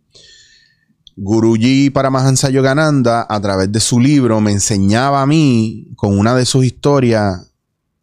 Guruji 1.18 1.90
Paramahansa 1.90 2.50
Yogananda, 2.50 3.26
a 3.30 3.42
través 3.42 3.72
de 3.72 3.80
su 3.80 4.00
libro, 4.00 4.40
me 4.40 4.52
enseñaba 4.52 5.22
a 5.22 5.26
mí, 5.26 5.92
con 5.96 6.18
una 6.18 6.34
de 6.34 6.46
sus 6.46 6.66
historias, 6.66 7.52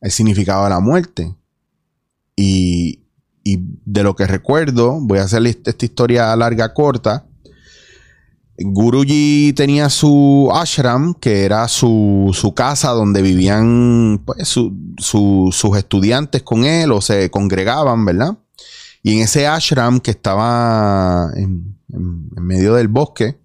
el 0.00 0.10
significado 0.10 0.64
de 0.64 0.70
la 0.70 0.80
muerte. 0.80 1.34
Y, 2.36 3.00
y 3.42 3.58
de 3.84 4.02
lo 4.02 4.14
que 4.14 4.26
recuerdo, 4.26 4.98
voy 5.00 5.18
a 5.18 5.24
hacer 5.24 5.44
esta 5.46 5.84
historia 5.84 6.34
larga, 6.36 6.72
corta 6.72 7.26
Guruji 8.62 9.54
tenía 9.56 9.88
su 9.88 10.50
ashram, 10.52 11.14
que 11.14 11.44
era 11.44 11.66
su, 11.66 12.52
casa 12.54 12.90
donde 12.90 13.22
vivían 13.22 14.22
pues, 14.24 14.48
sus 14.48 15.76
estudiantes 15.76 16.42
con 16.42 16.64
él 16.64 16.92
o 16.92 17.00
se 17.00 17.30
congregaban, 17.30 18.04
¿verdad? 18.04 18.36
Y 19.02 19.16
en 19.16 19.20
ese 19.20 19.46
ashram 19.46 19.98
que 19.98 20.10
estaba 20.10 21.30
en, 21.34 21.78
medio 21.88 22.74
del 22.74 22.88
bosque, 22.88 23.38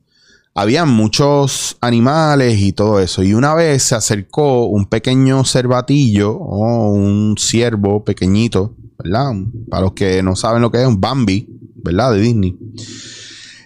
había 0.53 0.85
muchos 0.85 1.77
animales 1.79 2.59
y 2.59 2.73
todo 2.73 2.99
eso. 2.99 3.23
Y 3.23 3.33
una 3.33 3.53
vez 3.53 3.83
se 3.83 3.95
acercó 3.95 4.65
un 4.65 4.85
pequeño 4.85 5.45
cervatillo 5.45 6.33
o 6.33 6.91
un 6.91 7.35
ciervo 7.37 8.03
pequeñito, 8.03 8.75
¿verdad? 8.97 9.31
Para 9.69 9.83
los 9.83 9.93
que 9.93 10.21
no 10.21 10.35
saben 10.35 10.61
lo 10.61 10.71
que 10.71 10.81
es, 10.81 10.87
un 10.87 10.99
Bambi, 10.99 11.47
¿verdad? 11.75 12.13
De 12.13 12.19
Disney 12.19 12.57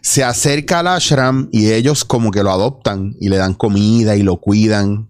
se 0.02 0.24
acerca 0.24 0.80
al 0.80 0.88
ashram 0.88 1.50
y 1.52 1.72
ellos 1.72 2.06
como 2.06 2.32
que 2.32 2.44
lo 2.44 2.52
adoptan 2.52 3.16
y 3.20 3.30
le 3.30 3.38
dan 3.38 3.54
comida 3.54 4.16
y 4.16 4.24
lo 4.24 4.38
cuidan. 4.38 5.10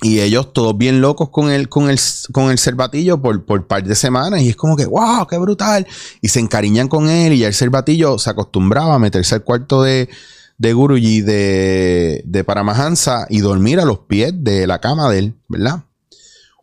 Y 0.00 0.20
ellos 0.20 0.52
todos 0.52 0.78
bien 0.78 1.00
locos 1.00 1.30
con 1.30 1.50
el, 1.50 1.68
con 1.68 1.90
el, 1.90 1.98
con 2.32 2.50
el 2.50 2.58
cervatillo 2.58 3.20
por, 3.20 3.44
por 3.44 3.66
par 3.66 3.82
de 3.82 3.96
semanas. 3.96 4.42
Y 4.42 4.50
es 4.50 4.56
como 4.56 4.76
que, 4.76 4.86
wow, 4.86 5.26
qué 5.26 5.38
brutal. 5.38 5.86
Y 6.20 6.28
se 6.28 6.38
encariñan 6.38 6.86
con 6.86 7.08
él. 7.08 7.32
Y 7.32 7.38
ya 7.38 7.48
el 7.48 7.54
cervatillo 7.54 8.16
se 8.18 8.30
acostumbraba 8.30 8.94
a 8.94 8.98
meterse 9.00 9.34
al 9.34 9.42
cuarto 9.42 9.82
de, 9.82 10.08
de 10.58 10.72
Guruji 10.72 11.22
de, 11.22 12.22
de 12.24 12.44
Paramahansa 12.44 13.26
y 13.28 13.40
dormir 13.40 13.80
a 13.80 13.84
los 13.84 14.00
pies 14.00 14.32
de 14.36 14.66
la 14.66 14.80
cama 14.80 15.08
de 15.08 15.18
él, 15.18 15.34
¿verdad? 15.48 15.84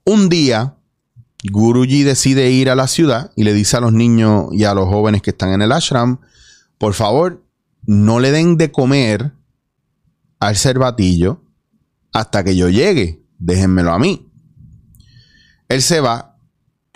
Un 0.05 0.29
día, 0.29 0.75
Guruji 1.43 2.03
decide 2.03 2.51
ir 2.51 2.69
a 2.69 2.75
la 2.75 2.87
ciudad 2.87 3.31
y 3.35 3.43
le 3.43 3.53
dice 3.53 3.77
a 3.77 3.81
los 3.81 3.91
niños 3.91 4.47
y 4.51 4.65
a 4.65 4.73
los 4.73 4.87
jóvenes 4.87 5.21
que 5.21 5.31
están 5.31 5.51
en 5.51 5.61
el 5.61 5.71
ashram, 5.71 6.19
por 6.77 6.93
favor, 6.93 7.44
no 7.85 8.19
le 8.19 8.31
den 8.31 8.57
de 8.57 8.71
comer 8.71 9.33
al 10.39 10.55
cervatillo 10.55 11.43
hasta 12.13 12.43
que 12.43 12.55
yo 12.55 12.69
llegue. 12.69 13.23
Déjenmelo 13.37 13.91
a 13.91 13.99
mí. 13.99 14.31
Él 15.67 15.81
se 15.81 15.99
va 15.99 16.37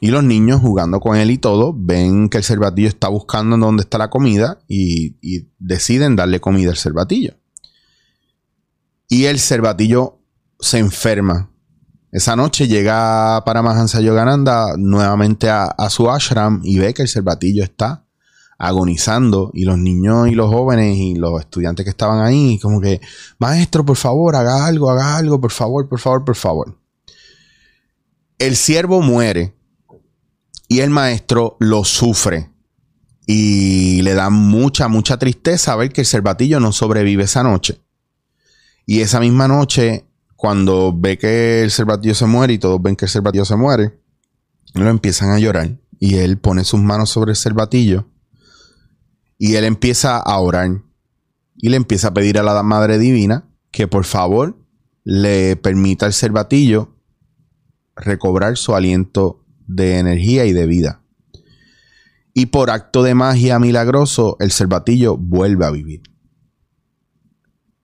y 0.02 0.12
los 0.12 0.24
niños 0.24 0.62
jugando 0.62 1.00
con 1.00 1.18
él 1.18 1.30
y 1.32 1.38
todo 1.38 1.74
ven 1.76 2.30
que 2.30 2.38
el 2.38 2.44
cervatillo 2.44 2.88
está 2.88 3.10
buscando 3.10 3.56
en 3.56 3.62
dónde 3.62 3.82
está 3.82 3.98
la 3.98 4.10
comida 4.10 4.60
y, 4.68 5.18
deciden 5.60 6.16
darle 6.16 6.40
comida 6.40 6.70
al 6.70 6.78
cervatillo. 6.78 7.36
Y 9.10 9.26
el 9.26 9.40
cervatillo 9.40 10.20
se 10.60 10.80
enferma. 10.80 11.52
Esa 12.12 12.36
noche 12.36 12.68
llega 12.68 13.44
Paramahansa 13.46 14.02
Yogananda 14.02 14.78
nuevamente 14.78 15.50
a, 15.50 15.66
a 15.66 15.90
su 15.90 16.10
ashram 16.10 16.62
y 16.64 16.80
ve 16.80 16.94
que 16.94 17.02
el 17.02 17.08
cervatillo 17.08 17.64
está 17.64 18.06
agonizando 18.60 19.52
y 19.54 19.64
los 19.64 19.78
niños 19.78 20.28
y 20.28 20.32
los 20.36 20.50
jóvenes 20.50 20.98
y 20.98 21.16
los 21.16 21.40
estudiantes 21.40 21.86
que 21.86 21.90
estaban 21.90 22.20
ahí, 22.20 22.60
como 22.60 22.82
que, 22.82 23.00
maestro, 23.40 23.86
por 23.86 23.96
favor, 23.96 24.36
haga 24.36 24.66
algo, 24.66 24.92
haga 24.92 25.16
algo, 25.16 25.40
por 25.40 25.52
favor, 25.52 25.88
por 25.88 26.00
favor, 26.00 26.26
por 26.26 26.36
favor. 26.36 26.78
El 28.38 28.58
siervo 28.58 29.02
muere 29.02 29.56
y 30.68 30.82
el 30.82 30.90
maestro 30.90 31.56
lo 31.60 31.86
sufre 31.86 32.52
y 33.26 34.02
le 34.02 34.14
da 34.14 34.30
mucha, 34.30 34.90
mucha 34.90 35.18
tristeza 35.18 35.76
ver 35.78 35.94
que 35.94 36.02
el 36.02 36.08
cervatillo 36.08 36.60
no 36.60 36.74
sobrevive 36.74 37.24
esa 37.24 37.44
noche. 37.44 37.82
Y 38.86 39.00
esa 39.00 39.22
misma 39.22 39.48
noche, 39.48 40.06
cuando 40.36 40.94
ve 40.94 41.18
que 41.18 41.64
el 41.64 41.72
cervatillo 41.72 42.14
se 42.14 42.26
muere 42.26 42.54
y 42.54 42.60
todos 42.60 42.82
ven 42.82 42.98
que 42.98 43.06
el 43.06 43.12
cervatillo 43.12 43.46
se 43.46 43.56
muere, 43.56 44.00
lo 44.74 44.90
empiezan 44.90 45.32
a 45.32 45.40
llorar 45.40 45.78
y 45.98 46.16
él 46.16 46.38
pone 46.38 46.66
sus 46.66 46.82
manos 46.82 47.10
sobre 47.10 47.32
el 47.32 47.38
cervatillo 47.38 48.06
y 49.40 49.56
él 49.56 49.64
empieza 49.64 50.18
a 50.18 50.38
orar 50.38 50.84
y 51.56 51.70
le 51.70 51.78
empieza 51.78 52.10
a 52.10 52.14
pedir 52.14 52.38
a 52.38 52.44
la 52.44 52.62
Madre 52.62 53.00
Divina 53.00 53.50
que 53.72 53.88
por 53.88 54.06
favor 54.06 54.58
le 55.04 55.56
permita 55.56 56.06
al 56.06 56.14
cervatillo 56.14 56.96
recobrar 57.96 58.58
su 58.58 58.76
aliento 58.76 59.44
de 59.66 59.98
energía 59.98 60.46
y 60.46 60.54
de 60.54 60.68
vida. 60.68 61.02
y 62.32 62.46
por 62.46 62.70
acto 62.70 63.04
de 63.04 63.16
magia 63.16 63.60
milagroso 63.60 64.38
el 64.40 64.52
cervatillo 64.52 65.18
vuelve 65.18 65.66
a 65.66 65.72
vivir. 65.72 66.04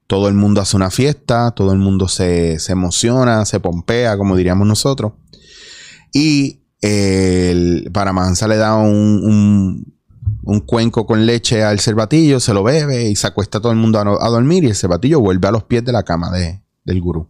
Todo 0.08 0.28
el 0.28 0.36
mundo 0.36 0.62
hace 0.62 0.78
una 0.78 0.92
fiesta, 0.92 1.52
todo 1.52 1.74
el 1.74 1.80
mundo 1.80 2.08
se, 2.08 2.58
emociona, 2.70 3.44
se 3.46 3.60
pompea, 3.60 4.18
como 4.18 4.38
diríamos 4.38 4.68
nosotros. 4.68 5.14
Y 6.14 6.62
el, 6.80 7.90
para 7.92 8.14
Mansa 8.14 8.48
le 8.48 8.58
da 8.58 8.76
un, 8.76 9.95
cuenco 10.60 11.06
con 11.06 11.26
leche 11.26 11.64
al 11.64 11.80
cervatillo, 11.80 12.40
se 12.40 12.54
lo 12.54 12.64
bebe 12.64 13.10
y 13.10 13.16
se 13.16 13.28
acuesta 13.28 13.60
todo 13.60 13.72
el 13.72 13.78
mundo 13.78 14.00
a, 14.00 14.30
dormir 14.30 14.64
y 14.64 14.68
el 14.68 14.76
cervatillo 14.76 15.20
vuelve 15.20 15.48
a 15.48 15.52
los 15.52 15.64
pies 15.64 15.84
de 15.84 15.92
la 15.92 16.04
cama 16.04 16.30
del 16.32 17.02
gurú. 17.02 17.30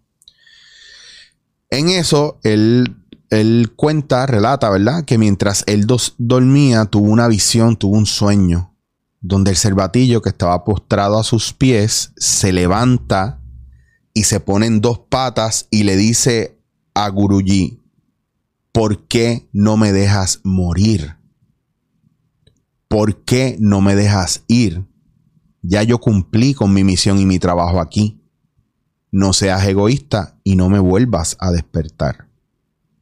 En 1.70 1.90
eso, 1.90 2.40
él, 2.44 2.96
él 3.30 3.74
cuenta, 3.76 4.26
relata, 4.26 4.70
¿verdad? 4.70 5.06
Que 5.06 5.18
mientras 5.18 5.64
él 5.68 5.88
dormía, 6.18 6.86
tuvo 6.86 7.10
una 7.10 7.28
visión, 7.28 7.78
tuvo 7.78 7.98
un 7.98 8.06
sueño 8.06 8.76
donde 9.22 9.52
el 9.52 9.58
cervatillo 9.58 10.22
que 10.22 10.30
estaba 10.30 10.64
postrado 10.64 11.18
a 11.18 11.24
sus 11.24 11.52
pies 11.52 12.12
se 12.18 12.54
levanta 12.54 13.42
y 14.14 14.26
se 14.26 14.40
pone 14.40 14.68
en 14.68 14.82
dos 14.82 15.00
patas 15.10 15.68
y 15.72 15.84
le 15.84 15.96
dice 15.96 16.60
a 16.94 17.10
Guruji, 17.10 17.82
¿por 18.72 19.08
qué 19.08 19.50
no 19.52 19.78
me 19.78 19.92
dejas 19.92 20.42
morir? 20.44 21.16
¿Por 22.96 23.25
qué 23.25 23.58
no 23.60 23.82
me 23.82 23.94
dejas 23.94 24.46
ir? 24.48 24.86
Ya 25.62 25.84
yo 25.84 26.00
cumplí 26.00 26.54
con 26.54 26.74
mi 26.74 26.86
misión 26.86 27.20
y 27.20 27.25
mi 27.25 27.40
trabajo 27.40 27.82
aquí. 27.82 28.24
No 29.12 29.34
seas 29.34 29.68
egoísta 29.68 30.40
y 30.46 30.56
no 30.56 30.70
me 30.70 30.80
vuelvas 30.80 31.36
a 31.42 31.52
despertar. 31.52 32.30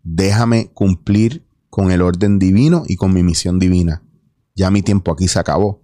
Déjame 0.01 0.71
cumplir 0.73 1.45
con 1.69 1.91
el 1.91 2.01
orden 2.01 2.39
divino 2.39 2.85
y 2.87 2.95
con 2.95 3.13
mi 3.13 3.21
misión 3.21 3.59
divina. 3.59 4.01
Ya 4.55 4.71
mi 4.71 4.81
tiempo 4.81 5.11
aquí 5.11 5.27
se 5.27 5.37
acabó 5.37 5.83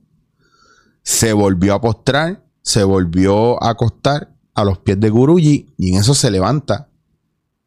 se 1.04 1.34
volvió 1.34 1.74
a 1.74 1.82
postrar, 1.82 2.46
se 2.62 2.84
volvió 2.84 3.62
a 3.64 3.72
acostar 3.72 4.36
a 4.54 4.64
los 4.64 4.80
pies 4.80 5.00
de 5.00 5.10
Guruji 5.10 5.74
y 5.78 5.92
en 5.92 6.00
eso 6.00 6.14
se 6.14 6.32
levanta 6.32 6.90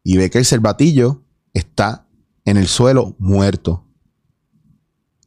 y 0.03 0.17
ve 0.17 0.29
que 0.29 0.39
el 0.39 0.45
cervatillo 0.45 1.23
está 1.53 2.07
en 2.45 2.57
el 2.57 2.67
suelo 2.67 3.15
muerto. 3.19 3.87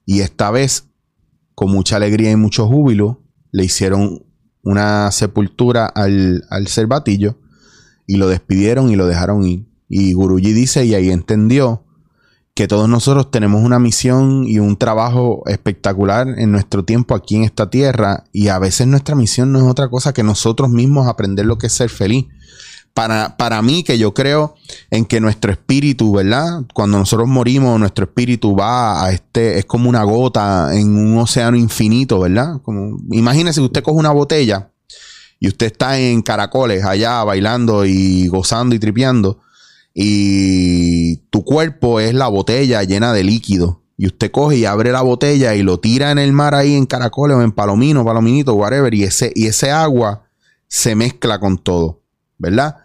Y 0.04 0.20
esta 0.20 0.50
vez, 0.50 0.88
con 1.56 1.72
mucha 1.72 1.96
alegría 1.96 2.30
y 2.30 2.36
mucho 2.36 2.68
júbilo, 2.68 3.22
le 3.50 3.64
hicieron 3.64 4.24
una 4.62 5.10
sepultura 5.10 5.86
al, 5.86 6.44
al 6.50 6.68
cervatillo 6.68 7.38
y 8.06 8.16
lo 8.16 8.28
despidieron 8.28 8.90
y 8.90 8.96
lo 8.96 9.06
dejaron 9.06 9.42
ir. 9.44 9.66
Y 9.88 10.12
Guruji 10.12 10.52
dice, 10.52 10.84
y 10.84 10.94
ahí 10.94 11.10
entendió 11.10 11.82
que 12.54 12.68
todos 12.68 12.88
nosotros 12.88 13.30
tenemos 13.30 13.62
una 13.64 13.78
misión 13.78 14.44
y 14.46 14.58
un 14.58 14.76
trabajo 14.76 15.42
espectacular 15.46 16.26
en 16.38 16.52
nuestro 16.52 16.84
tiempo 16.84 17.14
aquí 17.14 17.36
en 17.36 17.44
esta 17.44 17.70
tierra 17.70 18.24
y 18.32 18.48
a 18.48 18.58
veces 18.58 18.86
nuestra 18.86 19.14
misión 19.14 19.50
no 19.50 19.58
es 19.58 19.64
otra 19.64 19.88
cosa 19.88 20.12
que 20.12 20.22
nosotros 20.22 20.68
mismos 20.68 21.08
aprender 21.08 21.46
lo 21.46 21.56
que 21.56 21.68
es 21.68 21.72
ser 21.72 21.88
feliz. 21.88 22.26
Para, 22.96 23.36
para 23.36 23.60
mí, 23.60 23.84
que 23.84 23.98
yo 23.98 24.14
creo 24.14 24.56
en 24.90 25.04
que 25.04 25.20
nuestro 25.20 25.52
espíritu, 25.52 26.14
¿verdad? 26.14 26.62
Cuando 26.72 26.98
nosotros 26.98 27.28
morimos, 27.28 27.78
nuestro 27.78 28.06
espíritu 28.06 28.56
va 28.56 29.04
a 29.04 29.12
este, 29.12 29.58
es 29.58 29.66
como 29.66 29.88
una 29.88 30.02
gota 30.02 30.70
en 30.72 30.96
un 30.96 31.18
océano 31.18 31.58
infinito, 31.58 32.20
¿verdad? 32.20 32.62
Como, 32.62 32.98
imagínese 33.10 33.60
que 33.60 33.66
usted 33.66 33.82
coge 33.82 33.98
una 33.98 34.12
botella 34.12 34.70
y 35.38 35.48
usted 35.48 35.66
está 35.66 35.98
en 35.98 36.22
caracoles 36.22 36.84
allá 36.84 37.22
bailando 37.22 37.84
y 37.84 38.28
gozando 38.28 38.74
y 38.74 38.78
tripeando 38.78 39.40
y 39.98 41.16
tu 41.30 41.42
cuerpo 41.42 42.00
es 42.00 42.12
la 42.12 42.28
botella 42.28 42.82
llena 42.82 43.14
de 43.14 43.24
líquido. 43.24 43.82
Y 43.96 44.06
usted 44.06 44.30
coge 44.30 44.56
y 44.56 44.66
abre 44.66 44.92
la 44.92 45.00
botella 45.00 45.54
y 45.54 45.62
lo 45.62 45.80
tira 45.80 46.10
en 46.10 46.18
el 46.18 46.34
mar 46.34 46.54
ahí 46.54 46.74
en 46.74 46.84
caracoles 46.84 47.38
o 47.38 47.42
en 47.42 47.50
palomino, 47.50 48.04
palominito, 48.04 48.52
whatever. 48.52 48.92
Y 48.92 49.04
ese, 49.04 49.32
y 49.34 49.46
ese 49.46 49.70
agua 49.70 50.28
se 50.68 50.94
mezcla 50.94 51.40
con 51.40 51.56
todo, 51.56 52.02
¿verdad? 52.36 52.76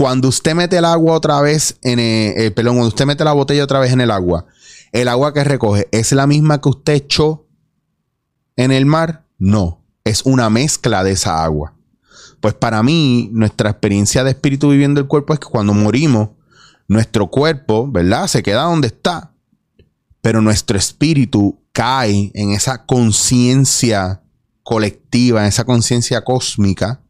Cuando 0.00 0.28
usted 0.28 0.54
mete 0.54 0.78
el 0.78 0.86
agua 0.86 1.12
otra 1.12 1.42
vez 1.42 1.78
en 1.82 1.98
el, 1.98 2.32
eh, 2.38 2.50
perdón, 2.52 2.76
cuando 2.76 2.88
usted 2.88 3.04
mete 3.04 3.22
la 3.22 3.34
botella 3.34 3.62
otra 3.62 3.80
vez 3.80 3.92
en 3.92 4.00
el 4.00 4.10
agua, 4.10 4.46
el 4.92 5.08
agua 5.08 5.34
que 5.34 5.44
recoge 5.44 5.88
es 5.92 6.12
la 6.12 6.26
misma 6.26 6.58
que 6.58 6.70
usted 6.70 6.94
echó 6.94 7.46
en 8.56 8.72
el 8.72 8.86
mar? 8.86 9.26
No, 9.36 9.84
es 10.02 10.22
una 10.24 10.48
mezcla 10.48 11.04
de 11.04 11.10
esa 11.10 11.44
agua. 11.44 11.76
Pues 12.40 12.54
para 12.54 12.82
mí, 12.82 13.28
nuestra 13.34 13.68
experiencia 13.68 14.24
de 14.24 14.30
espíritu 14.30 14.70
viviendo 14.70 15.02
el 15.02 15.06
cuerpo 15.06 15.34
es 15.34 15.38
que 15.38 15.48
cuando 15.48 15.74
morimos, 15.74 16.30
nuestro 16.88 17.26
cuerpo, 17.26 17.86
¿verdad? 17.86 18.26
Se 18.26 18.42
queda 18.42 18.62
donde 18.62 18.86
está, 18.86 19.34
pero 20.22 20.40
nuestro 20.40 20.78
espíritu 20.78 21.60
cae 21.72 22.30
en 22.32 22.52
esa 22.52 22.86
conciencia 22.86 24.22
colectiva, 24.62 25.42
en 25.42 25.48
esa 25.48 25.66
conciencia 25.66 26.24
cósmica, 26.24 27.02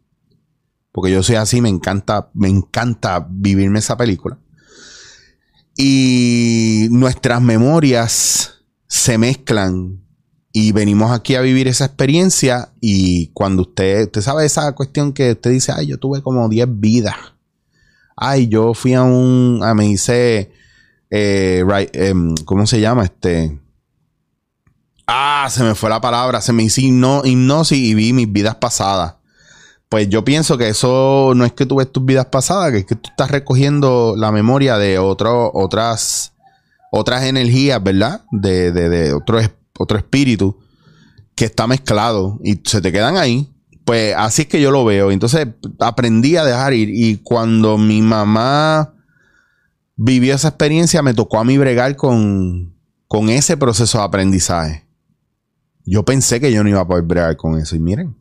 porque 0.92 1.12
yo 1.12 1.22
soy 1.22 1.37
así, 1.37 1.61
me 1.61 1.68
encanta, 1.68 2.31
me 2.35 2.48
encanta 2.48 3.26
vivirme 3.29 3.79
esa 3.79 3.96
película. 3.96 4.38
Y 5.76 6.88
nuestras 6.90 7.40
memorias 7.40 8.64
se 8.87 9.18
mezclan 9.18 10.05
y 10.53 10.72
venimos 10.72 11.12
aquí 11.12 11.37
a 11.37 11.40
vivir 11.40 11.68
esa 11.68 11.85
experiencia 11.85 12.72
y 12.81 13.29
cuando 13.29 13.62
usted, 13.62 14.07
usted 14.07 14.20
sabe 14.20 14.44
esa 14.44 14.72
cuestión 14.72 15.12
que 15.12 15.33
usted 15.33 15.50
dice, 15.50 15.72
ay, 15.74 15.87
yo 15.87 15.98
tuve 15.98 16.22
como 16.22 16.48
10 16.48 16.66
vidas 16.81 17.14
ay, 18.20 18.48
yo 18.48 18.74
fui 18.74 18.94
a 18.94 19.03
un, 19.03 19.61
a, 19.64 19.74
me 19.74 19.87
hice, 19.87 20.53
eh, 21.09 21.64
em, 21.94 22.35
¿cómo 22.44 22.66
se 22.66 22.81
llama? 22.81 23.05
Este, 23.05 23.59
ah, 25.07 25.48
se 25.50 25.64
me 25.64 25.74
fue 25.74 25.88
la 25.88 26.03
palabra, 26.03 26.42
se 26.42 26.53
me 26.53 26.62
hizo 26.62 26.83
hipnosis 26.83 27.79
y 27.79 27.94
vi 27.94 28.12
mis 28.12 28.31
vidas 28.31 28.57
pasadas. 28.57 29.14
Pues 29.90 30.09
yo 30.09 30.24
pienso 30.24 30.57
que 30.57 30.68
eso 30.68 31.33
no 31.35 31.44
es 31.44 31.53
que 31.53 31.66
tú 31.66 31.76
ves 31.76 31.90
tus 31.90 32.05
vidas 32.05 32.26
pasadas, 32.26 32.70
que 32.70 32.79
es 32.79 32.87
que 32.87 32.94
tú 32.94 33.11
estás 33.11 33.29
recogiendo 33.29 34.14
la 34.16 34.31
memoria 34.31 34.79
de 34.79 35.00
otras, 35.00 36.33
otras 36.92 37.24
energías, 37.24 37.83
¿verdad? 37.83 38.22
De, 38.31 38.70
de, 38.70 38.88
de 38.88 39.12
otro, 39.12 39.40
otro 39.79 39.98
espíritu 39.98 40.57
que 41.35 41.46
está 41.46 41.66
mezclado 41.66 42.38
y 42.44 42.61
se 42.64 42.81
te 42.81 42.92
quedan 42.92 43.16
ahí. 43.16 43.53
Pues 43.85 44.14
así 44.16 44.42
es 44.42 44.48
que 44.48 44.61
yo 44.61 44.70
lo 44.70 44.85
veo. 44.85 45.11
Entonces 45.11 45.48
aprendí 45.81 46.37
a 46.37 46.44
dejar 46.44 46.72
ir. 46.72 46.90
Y 46.90 47.16
cuando 47.16 47.76
mi 47.76 48.00
mamá 48.00 48.94
vivió 49.96 50.37
esa 50.37 50.48
experiencia, 50.48 51.03
me 51.03 51.14
tocó 51.14 51.40
a 51.40 51.44
mí 51.44 51.59
bregar 51.59 51.96
con, 51.96 52.76
con 53.09 53.29
ese 53.29 53.57
proceso 53.57 53.98
de 53.98 54.05
aprendizaje. 54.05 54.87
Yo 55.85 56.05
pensé 56.05 56.38
que 56.38 56.53
yo 56.53 56.62
no 56.62 56.70
iba 56.70 56.81
a 56.81 56.87
poder 56.87 57.03
bregar 57.03 57.37
con 57.37 57.59
eso. 57.59 57.74
Y 57.74 57.81
miren, 57.81 58.20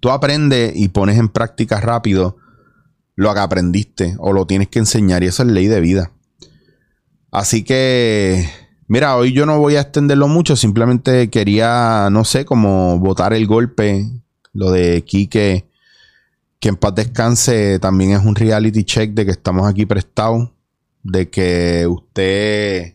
tú 0.00 0.10
aprendes 0.10 0.72
y 0.74 0.88
pones 0.88 1.18
en 1.18 1.28
práctica 1.28 1.80
rápido 1.80 2.36
lo 3.14 3.32
que 3.34 3.40
aprendiste 3.40 4.16
o 4.18 4.32
lo 4.32 4.46
tienes 4.46 4.68
que 4.68 4.78
enseñar. 4.78 5.22
Y 5.22 5.26
eso 5.26 5.42
es 5.42 5.48
ley 5.48 5.66
de 5.66 5.80
vida. 5.80 6.12
Así 7.30 7.64
que, 7.64 8.48
mira, 8.88 9.16
hoy 9.16 9.32
yo 9.32 9.46
no 9.46 9.58
voy 9.58 9.76
a 9.76 9.82
extenderlo 9.82 10.28
mucho. 10.28 10.56
Simplemente 10.56 11.30
quería, 11.30 12.08
no 12.10 12.24
sé, 12.24 12.44
como 12.44 12.98
botar 12.98 13.32
el 13.32 13.46
golpe 13.46 14.06
lo 14.52 14.70
de 14.70 15.02
Quique, 15.02 15.66
que 16.60 16.68
en 16.68 16.76
paz 16.76 16.94
descanse, 16.94 17.78
también 17.78 18.12
es 18.12 18.24
un 18.24 18.34
reality 18.34 18.84
check 18.84 19.12
de 19.12 19.24
que 19.24 19.32
estamos 19.32 19.66
aquí 19.66 19.86
prestados. 19.86 20.50
De 21.02 21.28
que 21.30 21.86
usted. 21.88 22.94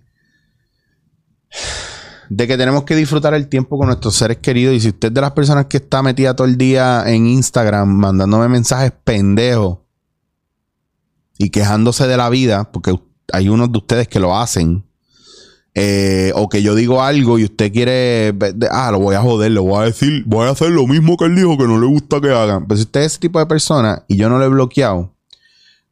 De 2.29 2.47
que 2.47 2.57
tenemos 2.57 2.83
que 2.83 2.95
disfrutar 2.95 3.33
el 3.33 3.47
tiempo 3.47 3.77
con 3.77 3.87
nuestros 3.87 4.15
seres 4.15 4.37
queridos. 4.37 4.75
Y 4.75 4.79
si 4.81 4.89
usted 4.89 5.09
es 5.09 5.13
de 5.13 5.21
las 5.21 5.31
personas 5.31 5.67
que 5.67 5.77
está 5.77 6.01
metida 6.03 6.35
todo 6.35 6.47
el 6.47 6.57
día 6.57 7.03
en 7.07 7.27
Instagram 7.27 7.87
mandándome 7.87 8.49
mensajes 8.49 8.91
pendejos 9.03 9.79
y 11.37 11.49
quejándose 11.49 12.07
de 12.07 12.17
la 12.17 12.29
vida, 12.29 12.71
porque 12.71 12.99
hay 13.31 13.49
unos 13.49 13.71
de 13.71 13.77
ustedes 13.77 14.07
que 14.07 14.19
lo 14.19 14.37
hacen 14.37 14.87
eh, 15.79 16.31
o 16.33 16.49
que 16.49 16.63
yo 16.63 16.73
digo 16.73 17.03
algo 17.03 17.37
y 17.37 17.43
usted 17.43 17.71
quiere, 17.71 18.35
ah, 18.71 18.89
lo 18.91 18.97
voy 18.97 19.13
a 19.13 19.21
joder, 19.21 19.51
le 19.51 19.59
voy 19.59 19.79
a 19.79 19.85
decir, 19.85 20.23
voy 20.25 20.47
a 20.47 20.49
hacer 20.49 20.71
lo 20.71 20.87
mismo 20.87 21.17
que 21.17 21.25
él 21.25 21.35
dijo 21.35 21.55
que 21.55 21.67
no 21.67 21.79
le 21.79 21.85
gusta 21.85 22.19
que 22.19 22.31
hagan. 22.31 22.65
Pero 22.65 22.77
si 22.77 22.83
usted 22.85 23.01
es 23.01 23.05
ese 23.05 23.19
tipo 23.19 23.37
de 23.37 23.45
persona 23.45 24.03
y 24.07 24.17
yo 24.17 24.27
no 24.27 24.39
lo 24.39 24.45
he 24.45 24.49
bloqueado, 24.49 25.13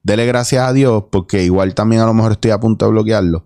dele 0.02 0.26
gracias 0.26 0.68
a 0.68 0.74
Dios 0.74 1.04
porque 1.12 1.44
igual 1.44 1.76
también 1.76 2.02
a 2.02 2.08
lo 2.08 2.16
mejor 2.16 2.32
estoy 2.32 2.50
a 2.50 2.60
punto 2.60 2.86
de 2.86 2.92
bloquearlo. 2.94 3.46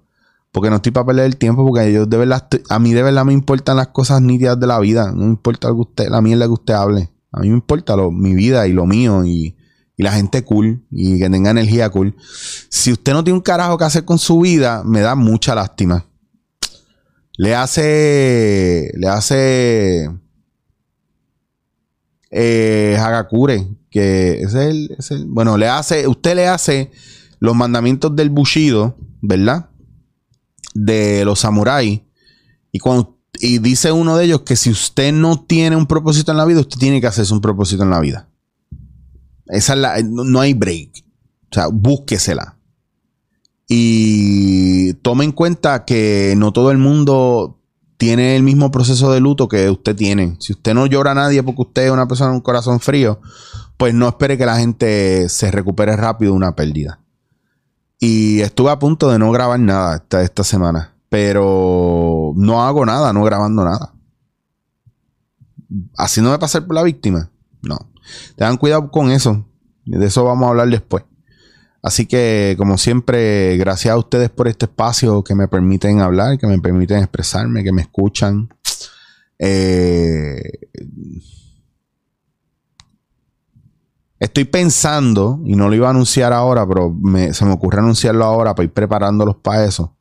Porque 0.51 0.69
no 0.69 0.77
estoy 0.77 0.91
para 0.91 1.05
perder 1.05 1.25
el 1.25 1.37
tiempo, 1.37 1.65
porque 1.65 1.91
yo 1.91 2.05
de 2.05 2.17
verdad, 2.17 2.47
a 2.69 2.79
mí 2.79 2.93
de 2.93 3.03
verdad 3.03 3.25
me 3.25 3.33
importan 3.33 3.77
las 3.77 3.89
cosas 3.89 4.21
nítidas 4.21 4.59
de 4.59 4.67
la 4.67 4.79
vida. 4.79 5.11
No 5.11 5.25
me 5.25 5.31
importa 5.31 5.67
que 5.67 5.73
usted, 5.73 6.09
la 6.09 6.21
mierda 6.21 6.45
que 6.45 6.53
usted 6.53 6.73
hable. 6.73 7.11
A 7.31 7.41
mí 7.41 7.49
me 7.49 7.55
importa 7.55 7.95
lo, 7.95 8.11
mi 8.11 8.33
vida 8.33 8.67
y 8.67 8.73
lo 8.73 8.85
mío 8.87 9.23
y, 9.25 9.55
y 9.95 10.03
la 10.03 10.11
gente 10.11 10.43
cool 10.43 10.83
y 10.89 11.19
que 11.19 11.29
tenga 11.29 11.51
energía 11.51 11.89
cool. 11.89 12.15
Si 12.69 12.91
usted 12.91 13.13
no 13.13 13.23
tiene 13.23 13.37
un 13.37 13.43
carajo 13.43 13.77
que 13.77 13.85
hacer 13.85 14.05
con 14.05 14.17
su 14.17 14.39
vida, 14.39 14.83
me 14.83 15.01
da 15.01 15.15
mucha 15.15 15.53
lástima 15.53 16.05
le 17.39 17.55
hace, 17.55 18.91
le 18.95 19.07
hace 19.07 20.11
eh, 22.31 22.97
Hagakure, 22.99 23.65
que 23.89 24.41
es 24.41 24.53
el, 24.55 24.93
es 24.99 25.11
el, 25.11 25.25
bueno, 25.25 25.57
le 25.57 25.69
hace, 25.69 26.05
usted 26.09 26.35
le 26.35 26.49
hace 26.49 26.91
los 27.39 27.55
mandamientos 27.55 28.13
del 28.13 28.29
Bushido, 28.29 28.97
¿verdad? 29.21 29.68
De 30.73 31.25
los 31.25 31.39
samuráis. 31.39 32.01
Y 32.71 32.79
cuando 32.79 33.19
y 33.39 33.59
dice 33.59 33.91
uno 33.91 34.17
de 34.17 34.25
ellos 34.25 34.41
que 34.41 34.55
si 34.55 34.69
usted 34.69 35.13
no 35.13 35.43
tiene 35.43 35.75
un 35.75 35.87
propósito 35.87 36.31
en 36.31 36.37
la 36.37 36.45
vida, 36.45 36.59
usted 36.59 36.77
tiene 36.77 36.99
que 36.99 37.07
hacerse 37.07 37.33
un 37.33 37.41
propósito 37.41 37.83
en 37.83 37.89
la 37.89 37.99
vida. 37.99 38.27
Esa 39.47 39.73
es 39.73 39.79
la, 39.79 40.01
no 40.03 40.39
hay 40.41 40.53
break. 40.53 41.03
O 41.51 41.53
sea, 41.53 41.67
búsquesela. 41.71 42.57
Y 43.67 44.93
tome 44.95 45.25
en 45.25 45.31
cuenta 45.31 45.85
que 45.85 46.33
no 46.37 46.51
todo 46.51 46.71
el 46.71 46.77
mundo 46.77 47.59
tiene 47.97 48.35
el 48.35 48.43
mismo 48.43 48.71
proceso 48.71 49.11
de 49.11 49.19
luto 49.19 49.47
que 49.47 49.69
usted 49.69 49.95
tiene. 49.95 50.35
Si 50.39 50.53
usted 50.53 50.73
no 50.73 50.85
llora 50.85 51.11
a 51.11 51.15
nadie 51.15 51.43
porque 51.43 51.61
usted 51.61 51.85
es 51.85 51.91
una 51.91 52.07
persona 52.07 52.29
con 52.29 52.37
un 52.37 52.41
corazón 52.41 52.79
frío, 52.79 53.21
pues 53.77 53.93
no 53.93 54.07
espere 54.07 54.37
que 54.37 54.45
la 54.45 54.57
gente 54.57 55.29
se 55.29 55.51
recupere 55.51 55.95
rápido 55.95 56.31
de 56.31 56.37
una 56.37 56.55
pérdida. 56.55 56.99
Y 57.99 58.39
estuve 58.41 58.71
a 58.71 58.79
punto 58.79 59.09
de 59.11 59.19
no 59.19 59.31
grabar 59.31 59.59
nada 59.59 59.97
esta, 59.97 60.23
esta 60.23 60.43
semana. 60.43 60.95
Pero 61.09 62.33
no 62.35 62.63
hago 62.63 62.85
nada, 62.85 63.11
no 63.11 63.23
grabando 63.23 63.63
nada. 63.63 63.93
Así 65.97 66.21
no 66.21 66.31
me 66.31 66.39
pasar 66.39 66.65
por 66.65 66.75
la 66.75 66.83
víctima. 66.83 67.29
No. 67.61 67.77
Tengan 68.35 68.57
cuidado 68.57 68.89
con 68.89 69.11
eso. 69.11 69.45
De 69.85 70.05
eso 70.05 70.23
vamos 70.23 70.45
a 70.45 70.49
hablar 70.49 70.69
después. 70.69 71.03
Así 71.81 72.05
que, 72.05 72.55
como 72.57 72.77
siempre, 72.77 73.55
gracias 73.57 73.93
a 73.93 73.97
ustedes 73.97 74.29
por 74.29 74.47
este 74.47 74.65
espacio 74.65 75.23
que 75.23 75.35
me 75.35 75.47
permiten 75.47 76.01
hablar, 76.01 76.37
que 76.37 76.47
me 76.47 76.59
permiten 76.59 76.99
expresarme, 76.99 77.63
que 77.63 77.71
me 77.71 77.81
escuchan. 77.81 78.49
Eh, 79.37 80.41
estoy 84.19 84.45
pensando, 84.45 85.39
y 85.45 85.55
no 85.55 85.69
lo 85.69 85.75
iba 85.75 85.87
a 85.87 85.91
anunciar 85.91 86.33
ahora, 86.33 86.67
pero 86.67 86.95
se 87.31 87.45
me 87.45 87.51
ocurre 87.51 87.79
anunciarlo 87.79 88.25
ahora 88.25 88.53
para 88.53 88.65
ir 88.65 88.73
preparándolos 88.73 89.37
para 89.37 89.65
eso. 89.65 89.95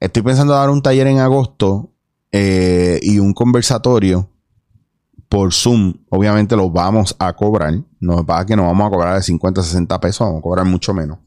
Estoy 0.00 0.22
pensando 0.22 0.54
dar 0.54 0.70
un 0.70 0.82
taller 0.82 1.06
en 1.06 1.18
agosto 1.20 1.90
eh, 2.32 2.98
y 3.02 3.20
un 3.20 3.32
conversatorio 3.32 4.28
por 5.28 5.52
Zoom. 5.52 5.94
Obviamente 6.10 6.56
lo 6.56 6.68
vamos 6.68 7.16
a 7.18 7.32
cobrar. 7.32 7.74
No 8.00 8.26
pasa 8.26 8.44
que 8.44 8.56
no 8.56 8.64
vamos 8.64 8.86
a 8.86 8.90
cobrar 8.90 9.16
de 9.16 9.22
50, 9.22 9.62
60 9.62 10.00
pesos, 10.00 10.26
vamos 10.26 10.40
a 10.40 10.42
cobrar 10.42 10.66
mucho 10.66 10.92
menos. 10.92 11.18